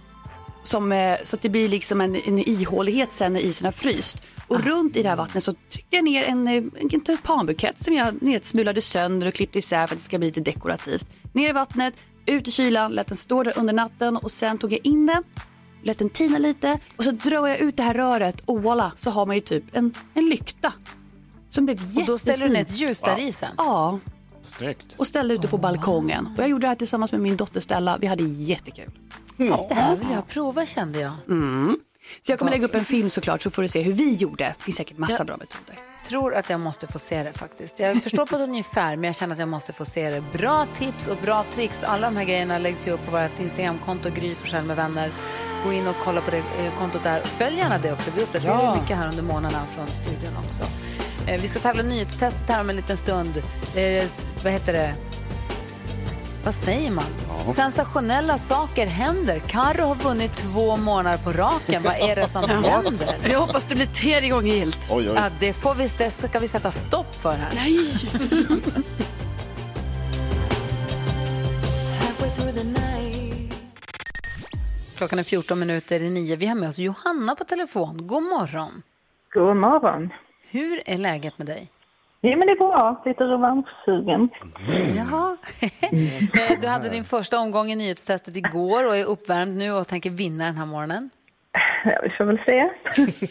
[0.65, 4.23] Som, eh, så att det blir liksom en, en ihålighet sen när isen har fryst.
[4.49, 7.95] Och runt i det här vattnet så tryckte jag ner en, eh, en tulpanbukett som
[7.95, 11.07] jag nedsmulade sönder och klippte isär för att det ska bli lite dekorativt.
[11.33, 11.95] Ner i vattnet,
[12.27, 15.23] ut i kylan, lät den stå där under natten och sen tog jag in den
[15.83, 19.11] lät den tina lite och så drar jag ut det här röret och voilà så
[19.11, 20.73] har man ju typ en, en lykta.
[21.51, 22.87] Som blev Och då ställer du ner ett jättefin.
[22.89, 23.49] ljus där i sen?
[23.57, 23.99] Ja,
[24.43, 24.87] Snyggt.
[24.97, 26.29] och ställde ute på balkongen.
[26.37, 27.99] Och jag gjorde det här tillsammans med min dotter Stella.
[28.01, 28.91] Vi hade jättekul.
[29.69, 31.13] Det här vill jag prova kände jag.
[31.29, 31.79] Mm.
[32.21, 34.45] Så jag kommer lägga upp en film såklart så får du se hur vi gjorde.
[34.59, 35.79] Det finns säkert massa bra metoder.
[36.05, 37.79] tror att jag måste få se det faktiskt.
[37.79, 40.25] Jag förstår på ett ungefär, men jag känner att jag måste få se det.
[40.33, 41.83] Bra tips och bra tricks.
[41.85, 45.11] Alla de här grejerna läggs ju upp på vårt Instagramkonto, Gry Forssell med vänner.
[45.65, 47.21] Gå in och kolla på det eh, kontot där.
[47.21, 48.11] Följ gärna det också.
[48.17, 48.77] Vi uppdaterar Ja.
[48.83, 50.63] mycket här under månaderna från studion också.
[51.27, 53.37] Eh, Vi ska tävla nyhetstestet här om en liten stund.
[53.75, 54.95] Eh, s- vad heter det?
[55.31, 55.53] S-
[56.45, 57.05] Vad säger man?
[57.55, 59.39] Sensationella saker händer.
[59.39, 61.83] Karo har vunnit två månader på raken.
[61.83, 63.31] Vad är det som händer?
[63.31, 64.89] Jag hoppas det blir tredje gången gillt.
[64.91, 65.15] Oj, oj.
[65.17, 67.53] Ja, det, får vi, det ska vi sätta stopp för här.
[67.55, 67.79] Nej!
[74.99, 76.37] Klockan är 14 minuter i nio.
[76.37, 78.07] Vi har med oss Johanna på telefon.
[78.07, 78.83] God morgon.
[79.35, 80.11] God morgon.
[80.51, 81.69] Hur är läget med dig?
[82.23, 83.03] Ja, men det är bra.
[83.07, 84.29] Lite revanschsugen.
[84.97, 85.37] Jaha.
[86.51, 90.11] Eh, Du hade din första omgång i nyhetstestet igår och är uppvärmd nu och tänker
[90.11, 91.11] vinna den här morgonen.
[91.85, 92.57] Ja, vi får väl se.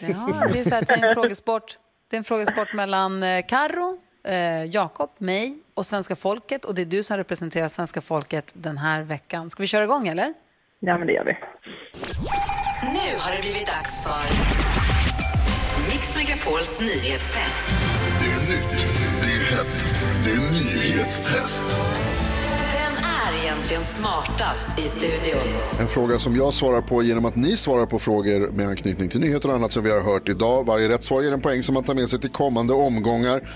[0.06, 1.78] Ja, det är så här, det är en frågesport.
[2.10, 6.64] Det är en frågesport mellan eh, Karo, eh, Jakob, mig och svenska folket.
[6.64, 9.50] Och det är du som representerar svenska folket den här veckan.
[9.50, 10.34] Ska vi köra igång eller?
[10.80, 11.36] Ja, men det gör vi.
[12.82, 14.24] Nu har det blivit dags för
[15.90, 17.64] Mix Megapols nyhetstest.
[18.20, 18.86] Det är nytt,
[19.20, 19.86] det är hett,
[20.24, 21.64] det är nyhetstest.
[22.72, 25.40] Vem är egentligen smartast i studion?
[25.80, 29.20] En fråga som jag svarar på genom att ni svarar på frågor med anknytning till
[29.20, 30.66] nyheter och annat som vi har hört idag.
[30.66, 33.48] Varje rätt svar ger en poäng som man tar med sig till kommande omgångar.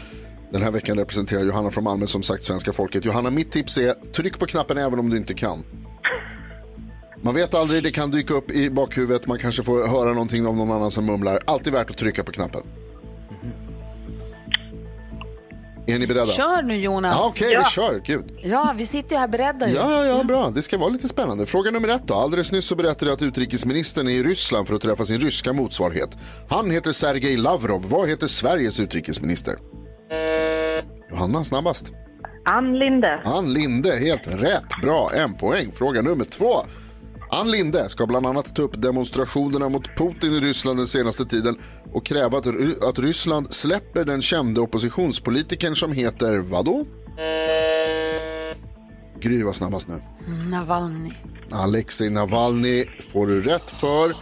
[0.52, 3.04] Den här veckan representerar Johanna från Malmö som sagt svenska folket.
[3.04, 5.64] Johanna, mitt tips är tryck på knappen även om du inte kan.
[7.22, 10.56] Man vet aldrig, det kan dyka upp i bakhuvudet, man kanske får höra någonting av
[10.56, 11.38] någon annan som mumlar.
[11.44, 12.62] Alltid värt att trycka på knappen.
[15.87, 16.26] Är ni beredda?
[16.26, 17.14] Kör nu Jonas.
[17.18, 18.03] Ja, Okej, vi kör.
[18.05, 18.24] Gud.
[18.43, 19.68] Ja, vi sitter ju här beredda.
[19.68, 19.74] ju.
[19.74, 20.51] Ja, ja, ja, bra.
[20.51, 21.47] Det ska vara lite spännande.
[21.47, 22.14] Fråga nummer ett då.
[22.14, 25.53] Alldeles nyss så berättade jag att utrikesministern är i Ryssland för att träffa sin ryska
[25.53, 26.11] motsvarighet.
[26.49, 27.85] Han heter Sergej Lavrov.
[27.89, 29.55] Vad heter Sveriges utrikesminister?
[31.11, 31.87] Johanna, snabbast.
[32.45, 33.20] Ann Linde.
[33.24, 34.80] Ann Linde, helt rätt.
[34.82, 35.72] Bra, en poäng.
[35.72, 36.55] Fråga nummer två.
[37.35, 41.57] Ann Linde ska bland annat ta upp demonstrationerna mot Putin i Ryssland den senaste tiden
[41.93, 42.47] och kräva att,
[42.89, 46.87] att Ryssland släpper den kände oppositionspolitikern som heter vadå?
[49.20, 49.95] Gry var snabbast nu.
[50.51, 51.12] Navalny.
[51.51, 54.12] Alexei Navalny får du rätt för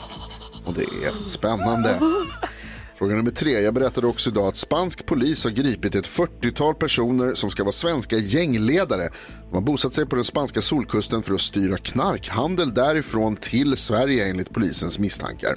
[0.65, 2.01] och det är spännande.
[3.03, 3.61] Fråga nummer tre.
[3.61, 7.73] Jag berättade också idag att spansk polis har gripit ett 40-tal personer som ska vara
[7.73, 9.09] svenska gängledare.
[9.49, 14.29] De har bosatt sig på den spanska solkusten för att styra knarkhandel därifrån till Sverige
[14.29, 15.57] enligt polisens misstankar.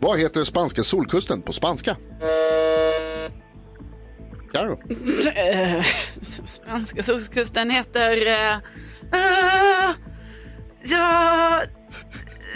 [0.00, 1.96] Vad heter spanska solkusten på spanska?
[4.52, 4.80] Carro.
[6.46, 8.16] Spanska solkusten heter...
[8.16, 8.60] Uh,
[10.82, 11.62] ja...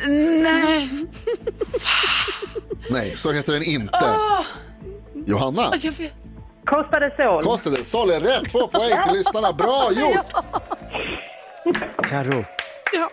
[0.06, 0.88] Nej.
[2.90, 3.98] Nej, så heter den inte.
[4.02, 4.40] Åh,
[5.26, 5.62] Johanna.
[5.62, 6.12] alltså jag vet.
[6.64, 7.42] Costa del Sol.
[7.42, 8.50] Costa del Sol är rätt.
[8.50, 9.52] Två poäng till lyssnarna.
[9.52, 10.32] Bra gjort!
[12.10, 12.44] Karo,
[12.92, 13.10] Ja,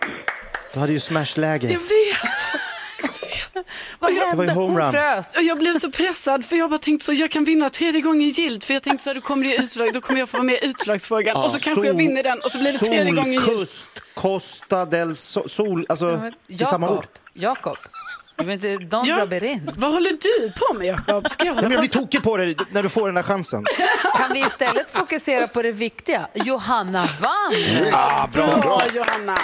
[0.74, 1.66] du hade ju smashläge.
[1.66, 2.18] jag vet.
[3.98, 5.22] Vad ju homerun.
[5.36, 8.28] Och jag blev så pressad för jag bara tänkte så, jag kan vinna tredje gången
[8.28, 10.54] gilt för jag tänkte så, då kommer det utslag, då kommer jag få vara med
[10.54, 13.46] i utslagsfrågan och så kanske jag vinner den och så blir det tredje gången gilt.
[13.46, 16.98] Solkust, Costa del Sol, sol alltså det är samma Jakob.
[16.98, 17.06] ord.
[17.34, 17.76] Jakob.
[18.42, 19.20] Inte, don't Ja.
[19.20, 19.70] rub it in.
[19.76, 21.30] Vad håller du på med Jakob?
[21.30, 23.64] Ska jag hålla jag på blir tokig på det när du får den här chansen.
[24.16, 26.28] Kan vi istället fokusera på det viktiga?
[26.34, 27.52] Johanna vann!
[27.92, 28.60] Ah, bra, bra.
[28.60, 29.34] Bra Johanna.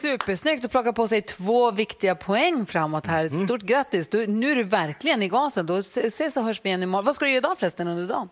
[0.00, 3.20] Supersnyggt att plocka på sig två viktiga poäng framåt här.
[3.20, 3.44] Mm.
[3.46, 4.08] Stort grattis!
[4.08, 5.66] Du, nu är du verkligen i gasen.
[5.66, 7.04] Då ses och hörs vi igen imorgon.
[7.04, 8.28] Vad ska du göra idag förresten under dagen?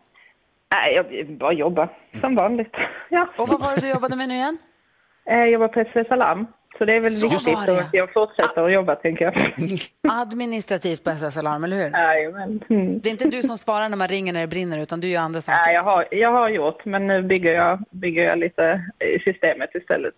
[0.74, 1.88] Nej, jag bara jobba
[2.20, 2.72] som vanligt.
[3.10, 3.28] Ja.
[3.38, 4.58] Och vad var det du jobbade med nu igen?
[5.30, 6.46] Eh, Jag jobbar på SOS Alarm.
[6.78, 9.34] Så det är väl Så viktigt att jag fortsätter att jobba, tänker jag.
[10.22, 11.90] Administrativt på SOS Alarm, eller hur?
[11.90, 12.60] Jajamän.
[12.70, 13.00] Mm.
[13.00, 15.20] Det är inte du som svarar när man ringer när det brinner, utan du gör
[15.20, 15.58] andra saker.
[15.66, 18.84] Nej, jag har, jag har gjort, men nu bygger jag, bygger jag lite
[19.16, 20.14] i systemet istället.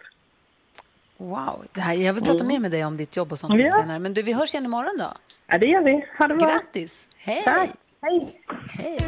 [1.20, 3.72] Wow, det här, jag vill prata mer med dig om ditt jobb och sånt Ja.
[3.72, 3.98] senare.
[3.98, 5.12] Men du, vi hörs igen imorgon då.
[5.46, 6.06] Ja, det gör vi.
[6.18, 6.46] Ha det bra.
[6.48, 7.08] Grattis!
[7.18, 7.42] Hej!
[7.44, 7.70] Tack.
[8.02, 8.40] Hej!
[8.78, 8.98] Hej!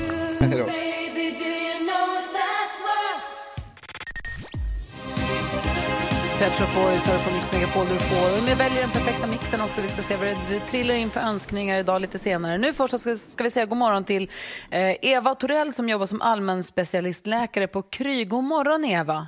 [0.41, 0.65] Hej då.
[6.39, 8.39] Pet Shop Boys hör på Mix Megapol du får.
[8.43, 9.81] Och vi väljer den perfekta mixen också.
[9.81, 12.59] Vi ska se vad det trillar in för önskningar idag lite senare.
[12.59, 14.31] Nu först ska, ska vi säga god morgon till
[14.71, 18.25] eh, Eva Torell som jobbar som allmän specialistläkare på Kry.
[18.25, 19.27] God morgon Eva!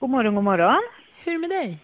[0.00, 0.82] God morgon, god morgon.
[1.24, 1.78] Hur är det med dig?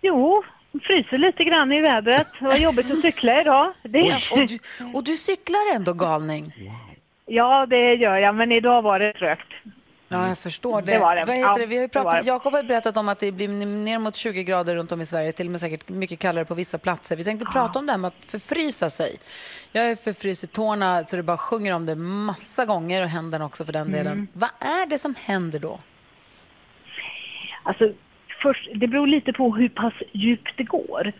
[0.00, 0.44] Jo,
[0.82, 2.26] fryser lite grann i vädret.
[2.40, 3.72] Det var jobbigt att cykla idag.
[3.82, 4.18] Det...
[4.32, 4.58] Och, du,
[4.94, 6.54] och du cyklar ändå galning?
[7.26, 9.48] Ja, det gör jag, men idag var det trögt.
[10.08, 10.92] Ja, jag förstår det.
[10.92, 11.24] Det var det.
[11.24, 11.66] Vad heter Ja, det?
[11.66, 12.28] Vi har ju det var pratat, det.
[12.28, 15.32] Jakob har berättat om att det blir ner mot 20 grader runt om i Sverige,
[15.32, 17.16] till och med säkert mycket kallare på vissa platser.
[17.16, 19.16] Vi tänkte prata om det här med att förfrysa sig.
[19.72, 23.44] Jag är förfryst i tårna så det bara sjunger om det massa gånger och händerna
[23.44, 24.12] också för den delen.
[24.12, 24.28] Mm.
[24.32, 25.78] Vad är det som händer då?
[27.64, 27.92] Alltså,
[28.42, 31.12] först, det beror lite på hur pass djupt det går.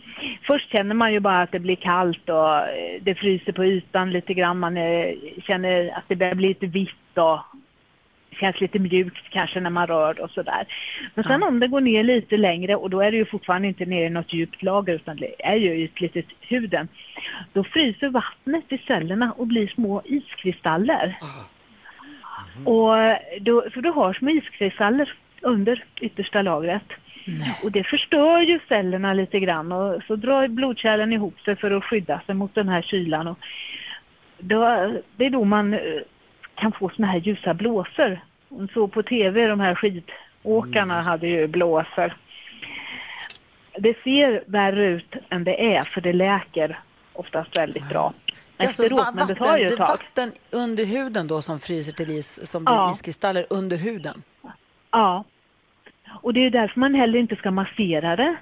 [0.46, 4.10] Först känner man ju bara att det blir kallt och eh, det fryser på ytan
[4.10, 4.58] lite grann.
[4.58, 5.14] Man eh,
[5.46, 7.40] känner att det börjar bli lite vitt och
[8.40, 10.66] känns lite mjukt kanske när man rör och sådär.
[11.14, 13.86] Men sen om det går ner lite längre och då är det ju fortfarande inte
[13.86, 16.88] ner i något djupt lager utan det är ju ytligt i huden.
[17.52, 21.18] Då fryser vattnet i cellerna och blir små iskristaller.
[22.64, 22.94] Och
[23.40, 25.14] då, så du har små iskristaller
[25.44, 26.82] under yttersta lagret.
[27.62, 31.84] Och det förstör ju cellerna lite grann och så drar blodkärlen ihop sig för att
[31.84, 33.26] skydda sig mot den här kylan.
[33.28, 33.38] Och
[34.38, 34.60] då,
[35.16, 35.80] det är då man eh,
[36.54, 38.20] kan få såna här ljusa blåsor.
[38.48, 42.16] Hon såg på tv, de här skidåkarna hade ju blåsor.
[43.78, 46.80] Det ser värre ut än det är, för det läker
[47.12, 48.12] oftast väldigt bra.
[48.56, 49.86] Alltså Efteråt, va- men det vatten, tar ju ett tag.
[49.88, 52.92] vatten under huden då som fryser till is, som blir Ja.
[52.92, 54.22] iskristaller under huden.
[54.90, 55.24] Ja.
[56.22, 58.36] Och det är därför man heller inte ska massera det.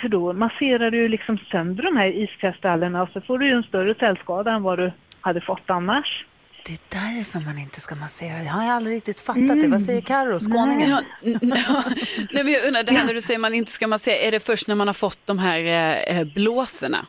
[0.00, 3.52] För då masserar du ju liksom sönder de här iskristallerna och så får du ju
[3.52, 6.26] en större cellskada än vad du hade fått annars.
[6.66, 8.42] Det är därför man inte ska massera.
[8.42, 9.68] Jag har aldrig riktigt fattat det.
[9.68, 10.90] Vad säger Karo, skåningen?
[10.90, 11.02] Ja,
[12.32, 14.40] Nej, men jag undrar, det här när du säger man inte ska massera, är det
[14.40, 17.06] först när man har fått de här eh, eh, blåsorna?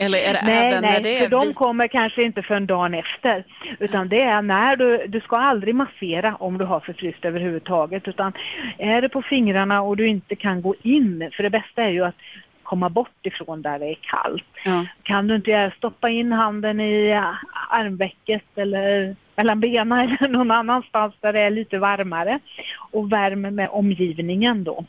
[0.00, 2.54] Eller är det nej, även nej, när det är för de kommer kanske inte för
[2.54, 3.44] en dag efter.
[3.78, 8.08] Utan det är när du, du ska aldrig massera om du har förfryst överhuvudtaget.
[8.08, 8.32] Utan
[8.78, 12.04] är det på fingrarna och du inte kan gå in, för det bästa är ju
[12.04, 12.14] att
[12.62, 14.44] komma bort ifrån där det är kallt.
[15.02, 17.20] Kan du inte stoppa in handen i
[17.70, 22.38] armvecket eller mellan benen eller någon annanstans där det är lite varmare.
[22.90, 24.84] Och värm med omgivningen då.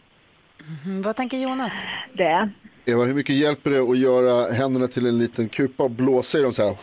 [0.86, 1.88] Mhm, Vad tänker Jonas?
[2.14, 2.49] Det.
[2.86, 6.41] Eva, hur mycket hjälper det att göra händerna till en liten kupa och blåsa i
[6.41, 6.77] dem så här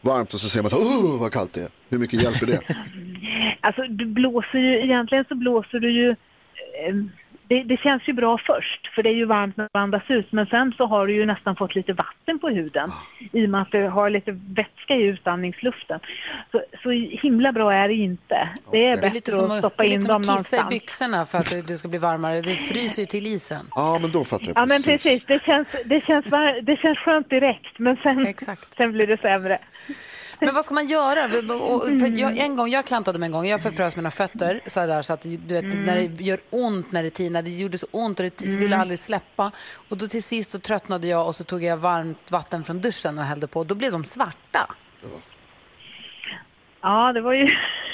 [0.00, 1.68] varmt och så ser man så oh, vad kallt det är.
[1.90, 2.60] Hur mycket hjälper det?
[3.60, 6.96] Alltså du blåser ju, egentligen så blåser du ju, eh,
[7.48, 10.32] det, det känns ju bra först för det är ju varmt när du andas ut
[10.32, 12.92] men sen så har du ju nästan fått lite vatten på huden
[13.32, 16.00] i och med att du har lite vätska i utandningsluften.
[16.52, 16.90] Så, så
[17.22, 18.48] himla bra är det inte.
[18.72, 20.34] Det är Det är lite bättre att att, stoppa det är in lite som dem
[20.34, 20.70] att kissa i någonstans.
[20.70, 22.40] byxorna för att du ska bli varmare.
[22.40, 23.60] Det fryser ju till isen.
[23.74, 26.98] Ja, men då fattar jag Ja men precis, det känns, det känns, var- det känns
[26.98, 28.34] skönt direkt men sen,
[28.76, 29.58] sen blir det sämre.
[30.40, 31.28] Men vad ska man göra?
[31.28, 35.02] För jag, en gång, jag klantade mig en gång, jag förfrös mina fötter så, där,
[35.02, 35.82] så att du vet, Mm.
[35.84, 38.76] när det gör ont när det tinar, det gjorde så ont och det t- ville
[38.76, 39.52] aldrig släppa.
[39.88, 43.18] Och då till sist så tröttnade jag och så tog jag varmt vatten från duschen
[43.18, 43.64] och hällde på.
[43.64, 44.74] Då blev de svarta.
[46.80, 47.48] Ja, det var ju...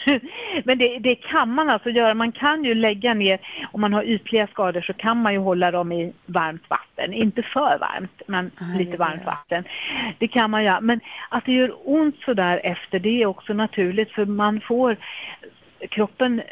[0.64, 2.14] Men det, det kan man alltså göra.
[2.14, 3.39] Man kan ju lägga ner,
[3.72, 7.12] om man har ytliga skador så kan man ju hålla dem i varmt vatten.
[7.12, 9.64] Inte för varmt, men lite varmt vatten.
[10.18, 10.80] Det kan man göra.
[10.80, 14.97] Men att det gör ont så där efter, det är också naturligt för man får...
[15.91, 16.43] Kroppen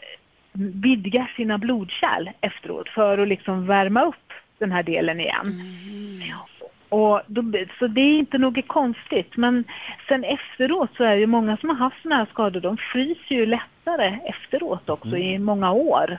[0.52, 5.46] vidgar sina blodkärl efteråt för att liksom värma upp den här delen igen.
[6.92, 7.42] Och då,
[7.78, 9.36] så det är inte något konstigt.
[9.36, 9.64] Men
[10.08, 13.34] sen efteråt så är det ju många som har haft såna här skador, de fryser
[13.34, 16.18] ju lättare efteråt också i många år.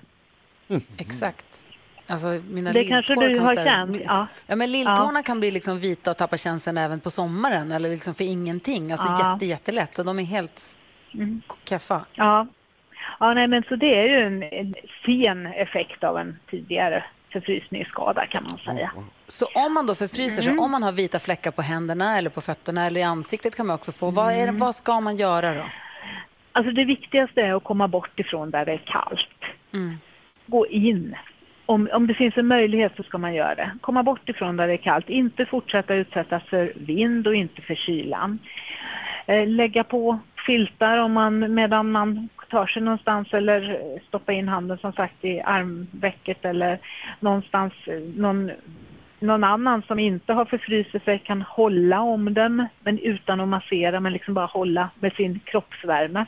[0.97, 1.61] Exakt.
[2.07, 4.28] Alltså, mina Det kanske du kan har känt, ja.
[4.47, 8.13] Ja, men lilltårna kan bli liksom vita och tappa känslan även på sommaren eller liksom
[8.13, 8.91] för ingenting.
[8.91, 9.32] Alltså Ja.
[9.34, 9.93] jätte, jättelätt.
[9.93, 10.80] Så de är helt
[11.13, 11.41] Mm.
[11.63, 12.05] kaffa.
[12.13, 12.47] Ja.
[13.19, 17.03] ja, nej men så det är ju en, en sen effekt av en tidigare
[17.34, 18.91] förfrysningsskada kan man säga.
[19.27, 20.63] Så om man då förfryser sig, Mm.
[20.63, 23.75] om man har vita fläckar på händerna eller på fötterna eller i ansiktet kan man
[23.75, 24.09] också få.
[24.09, 25.63] Vad, är det, vad ska man göra då?
[26.51, 29.39] Alltså det viktigaste är att komma bort ifrån där det är kallt.
[29.73, 29.95] Mm.
[30.47, 31.15] Gå in.
[31.65, 33.71] Om, om det finns en möjlighet så ska man göra det.
[33.81, 35.09] Komma bort ifrån där det är kallt.
[35.09, 38.39] Inte fortsätta utsättas för vind och inte för kylan.
[39.25, 44.77] Eh, lägga på filtar om man, medan man tar sig någonstans eller stoppa in handen
[44.77, 46.79] som sagt i armvecket eller
[47.19, 47.73] någonstans,
[48.15, 48.51] någon,
[49.19, 53.99] någon annan som inte har förfrysit sig kan hålla om den men utan att massera
[53.99, 56.25] men liksom bara hålla med sin kroppsvärme.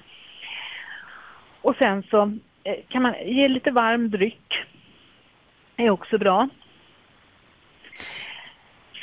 [1.61, 2.21] Och sen så
[2.63, 4.65] eh, kan man ge lite varm dryck.
[5.75, 6.49] Det är också bra.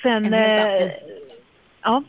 [0.02, 0.90] Sen, eh,
[1.82, 2.02] ja.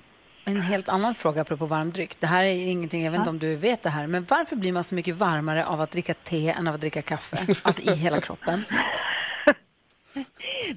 [0.45, 2.19] En helt annan fråga apropå varm dryck.
[2.19, 3.31] Det här är ingenting, jag vet inte Ja.
[3.31, 6.13] om du vet det här, men varför blir man så mycket varmare av att dricka
[6.13, 7.37] te än av att dricka kaffe?
[7.63, 8.65] Alltså i hela kroppen.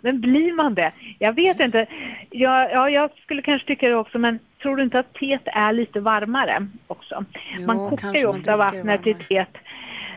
[0.02, 0.92] Men blir man det?
[1.18, 1.86] Jag vet inte.
[2.30, 5.72] Ja, ja, jag skulle kanske tycka det också, men tror du inte att teet är
[5.72, 7.24] lite varmare också?
[7.58, 9.48] Jo, man kokar ju ofta vattnet i teet.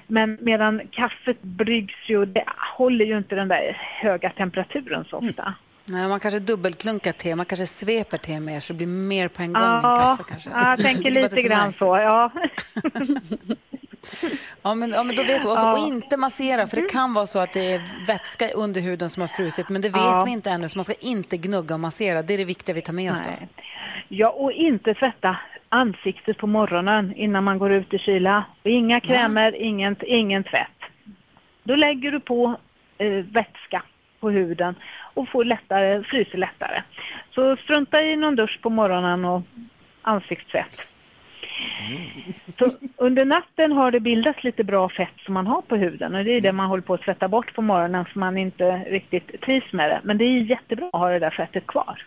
[0.07, 2.43] Men medan kaffet bryggs ju, det
[2.77, 5.53] håller ju inte den där höga temperaturen så ofta.
[5.89, 9.41] Nej, man kanske dubbelklunkar te, man kanske sveper te mer så det blir mer på
[9.41, 9.81] en gång Ja,
[10.17, 10.49] kaffe kanske.
[10.49, 11.85] ja, jag tänker lite grann så.
[11.85, 12.31] Ja.
[14.61, 15.49] Ja, men, ja, men då vet du.
[15.49, 15.77] Alltså, Ja.
[15.77, 15.83] Mm.
[15.83, 19.21] Och inte massera, för det kan vara så att det är vätska under huden som
[19.21, 20.23] har frusit, men det vet Ja.
[20.25, 22.21] vi inte ännu, så man ska inte gnugga och massera.
[22.21, 23.29] Det är det viktiga vi tar med oss då.
[24.07, 25.37] Ja, och inte tvätta
[25.69, 28.45] ansiktet på morgonen innan man går ut i kyla.
[28.63, 30.79] Inga krämer, ingen, ingen tvätt.
[31.63, 32.55] Då lägger du på
[32.97, 33.83] eh, vätska
[34.19, 34.75] på huden
[35.19, 36.83] och får lättare, fryser lättare.
[37.35, 39.41] Så strunta i någon dusch på morgonen och
[40.01, 40.87] ansiktstvätt.
[42.59, 46.23] Så under natten har det bildats lite bra fett som man har på huden och
[46.23, 49.41] det är det man håller på att tvätta bort på morgonen för man inte riktigt
[49.41, 50.01] trivs med det.
[50.03, 52.05] Men det är jättebra att ha det där fettet kvar.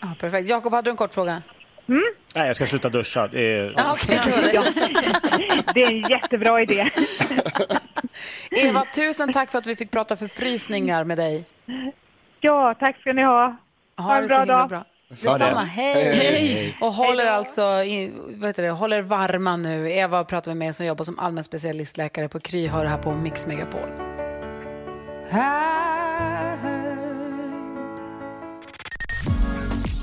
[0.00, 0.50] Ja, perfekt.
[0.50, 1.42] Jakob, hade du en kort fråga?
[1.88, 2.02] Mm?
[2.34, 3.28] Nej, jag ska sluta duscha.
[3.28, 3.74] Det är...
[3.76, 3.96] Ja,
[5.74, 6.90] det är en jättebra idé.
[8.50, 11.46] Eva, tusen tack för att vi fick prata förfrysningar med dig.
[12.40, 13.56] Ja, tack ska ni ha.
[13.96, 14.68] Ha, en det bra dag.
[14.68, 14.84] bra.
[15.14, 15.38] Sa det.
[15.38, 16.14] Detsamma, hej.
[16.14, 16.76] Hej, hej.
[16.80, 19.90] Och håller alltså i, vad heter det, håller varma nu.
[19.90, 23.46] Eva pratar med mig som jobbar som allmän specialistläkare på Kry, hör här på Mix
[23.46, 23.88] Megapol.